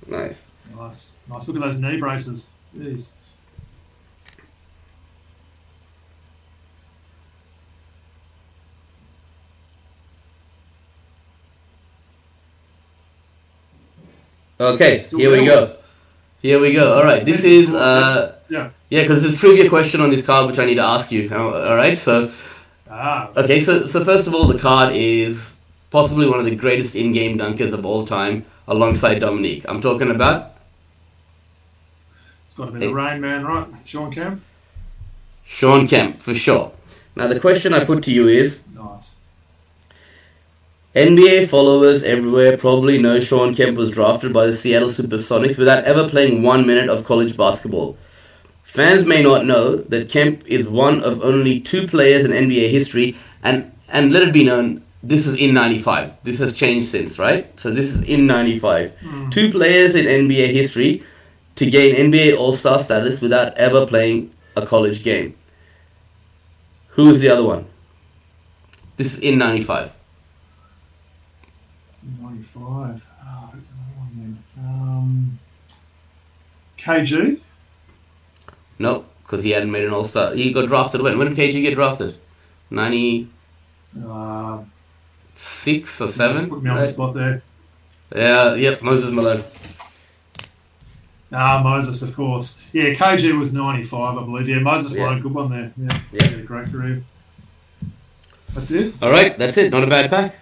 [0.07, 0.45] nice.
[0.77, 1.49] Nice, nice.
[1.49, 2.49] Look at those knee braces.
[2.77, 3.09] Jeez.
[14.61, 15.77] Okay, here we go.
[16.43, 16.95] Here we go.
[16.95, 18.71] All right, this is uh Yeah.
[18.91, 21.31] yeah, because it's a trivia question on this card which I need to ask you.
[21.35, 22.31] All right, so
[22.91, 25.48] Ah, Okay, so so first of all, the card is
[25.91, 29.65] possibly one of the greatest in-game dunkers of all time, alongside Dominique.
[29.69, 30.55] I'm talking about
[32.45, 33.67] it's got to be the Rain Man, right?
[33.85, 34.43] Shawn Kemp.
[35.45, 36.73] Shawn Kemp for sure.
[37.17, 39.17] Now the question I put to you is: Nice.
[40.95, 46.09] NBA followers everywhere probably know Shawn Kemp was drafted by the Seattle Supersonics without ever
[46.09, 47.97] playing one minute of college basketball.
[48.63, 53.17] Fans may not know that Kemp is one of only two players in NBA history,
[53.43, 56.13] and and let it be known, this was in '95.
[56.23, 57.59] This has changed since, right?
[57.59, 58.93] So this is in '95.
[59.31, 61.03] Two players in NBA history
[61.57, 65.35] to gain NBA All Star status without ever playing a college game.
[66.91, 67.67] Who is the other one?
[68.97, 69.95] This is in '95.
[72.21, 73.07] 95.
[73.25, 74.45] Oh, there's another one then.
[74.59, 75.39] Um,
[76.79, 77.41] KG.
[78.79, 80.35] No, because he hadn't made an All Star.
[80.35, 81.19] He got drafted when?
[81.19, 82.19] When did KG get drafted?
[82.71, 83.29] 90.
[84.07, 84.65] Uh,
[85.39, 86.49] Six or seven?
[86.51, 87.43] Put me on the spot there.
[88.15, 89.45] Yeah, yep, Moses Malone.
[91.33, 92.59] Ah, Moses, of course.
[92.73, 94.49] Yeah, KG was 95, I believe.
[94.49, 95.05] Yeah, Moses Yeah.
[95.05, 95.73] Malone, good one there.
[95.77, 96.39] Yeah, Yeah.
[96.39, 97.05] A great career.
[98.53, 98.95] That's it.
[99.01, 99.71] All right, that's it.
[99.71, 100.35] Not a bad pack.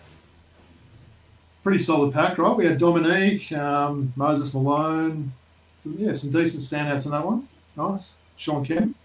[1.62, 2.56] Pretty solid pack, right?
[2.56, 5.32] We had Dominique, um, Moses Malone.
[5.76, 7.48] Some, yeah, some decent standouts in that one.
[7.76, 8.16] Nice.
[8.38, 8.96] Shawn Kemp.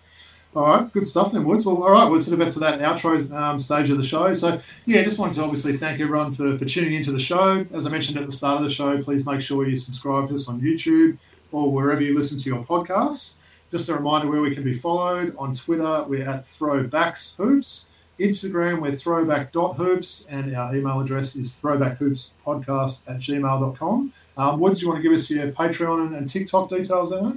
[0.53, 1.65] All right, good stuff then, Woods.
[1.65, 4.33] Well, all right, we're sort of up to that outro um, stage of the show.
[4.33, 7.65] So, yeah, just wanted to obviously thank everyone for, for tuning into the show.
[7.71, 10.35] As I mentioned at the start of the show, please make sure you subscribe to
[10.35, 11.17] us on YouTube
[11.53, 13.35] or wherever you listen to your podcasts.
[13.71, 17.87] Just a reminder where we can be followed on Twitter, we're at Throwbacks Hoops.
[18.19, 24.13] Instagram, we're throwback.hoops, and our email address is throwbackhoopspodcast at gmail.com.
[24.37, 27.33] Um, Woods, do you want to give us your Patreon and, and TikTok details there?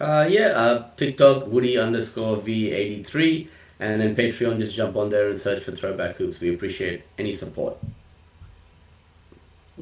[0.00, 3.48] Uh, yeah, uh, TikTok, Woody underscore V83,
[3.80, 6.40] and then Patreon, just jump on there and search for Throwback Hoops.
[6.40, 7.76] We appreciate any support.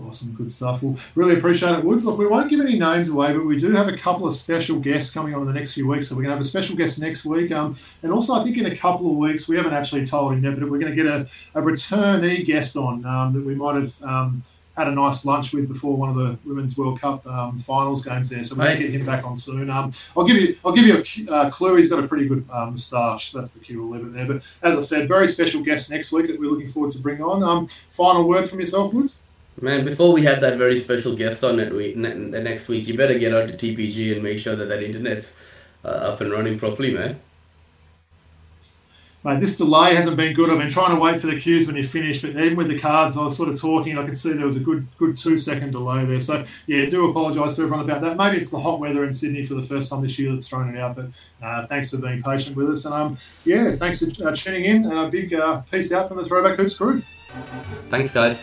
[0.05, 0.83] Awesome, good stuff.
[0.83, 2.05] Well, really appreciate it, Woods.
[2.05, 4.79] Look, we won't give any names away, but we do have a couple of special
[4.79, 6.09] guests coming on in the next few weeks.
[6.09, 8.57] So we're going to have a special guest next week, um, and also I think
[8.59, 10.97] in a couple of weeks we haven't actually told him yet, but we're going to
[10.97, 14.43] get a, a returnee guest on um, that we might have um,
[14.79, 18.31] had a nice lunch with before one of the Women's World Cup um, finals games
[18.31, 18.43] there.
[18.45, 18.79] So going Nice.
[18.79, 19.69] get him back on soon.
[19.69, 21.75] Um, I'll give you I'll give you a uh, clue.
[21.75, 23.33] He's got a pretty good um, moustache.
[23.33, 23.83] That's the cue.
[23.85, 24.27] We'll leave it there.
[24.27, 27.21] But as I said, very special guest next week that we're looking forward to bring
[27.21, 27.43] on.
[27.43, 29.19] Um, final word from yourself, Woods.
[29.61, 33.19] Man, before we have that very special guest on it ne- next week, you better
[33.19, 35.33] get out to TPG and make sure that that internet's
[35.85, 37.19] uh, up and running properly, man.
[39.25, 40.49] Mate, this delay hasn't been good.
[40.49, 42.79] I've been trying to wait for the cues when you finish, but even with the
[42.79, 43.99] cards, I was sort of talking.
[43.99, 46.21] I could see there was a good, good two second delay there.
[46.21, 48.17] So yeah, do apologise to everyone about that.
[48.17, 50.73] Maybe it's the hot weather in Sydney for the first time this year that's thrown
[50.73, 50.95] it out.
[50.95, 51.07] But
[51.43, 54.85] uh, thanks for being patient with us, and um, yeah, thanks for uh, tuning in.
[54.85, 57.03] And a big uh, peace out from the Throwback Hoops crew.
[57.91, 58.41] Thanks, guys.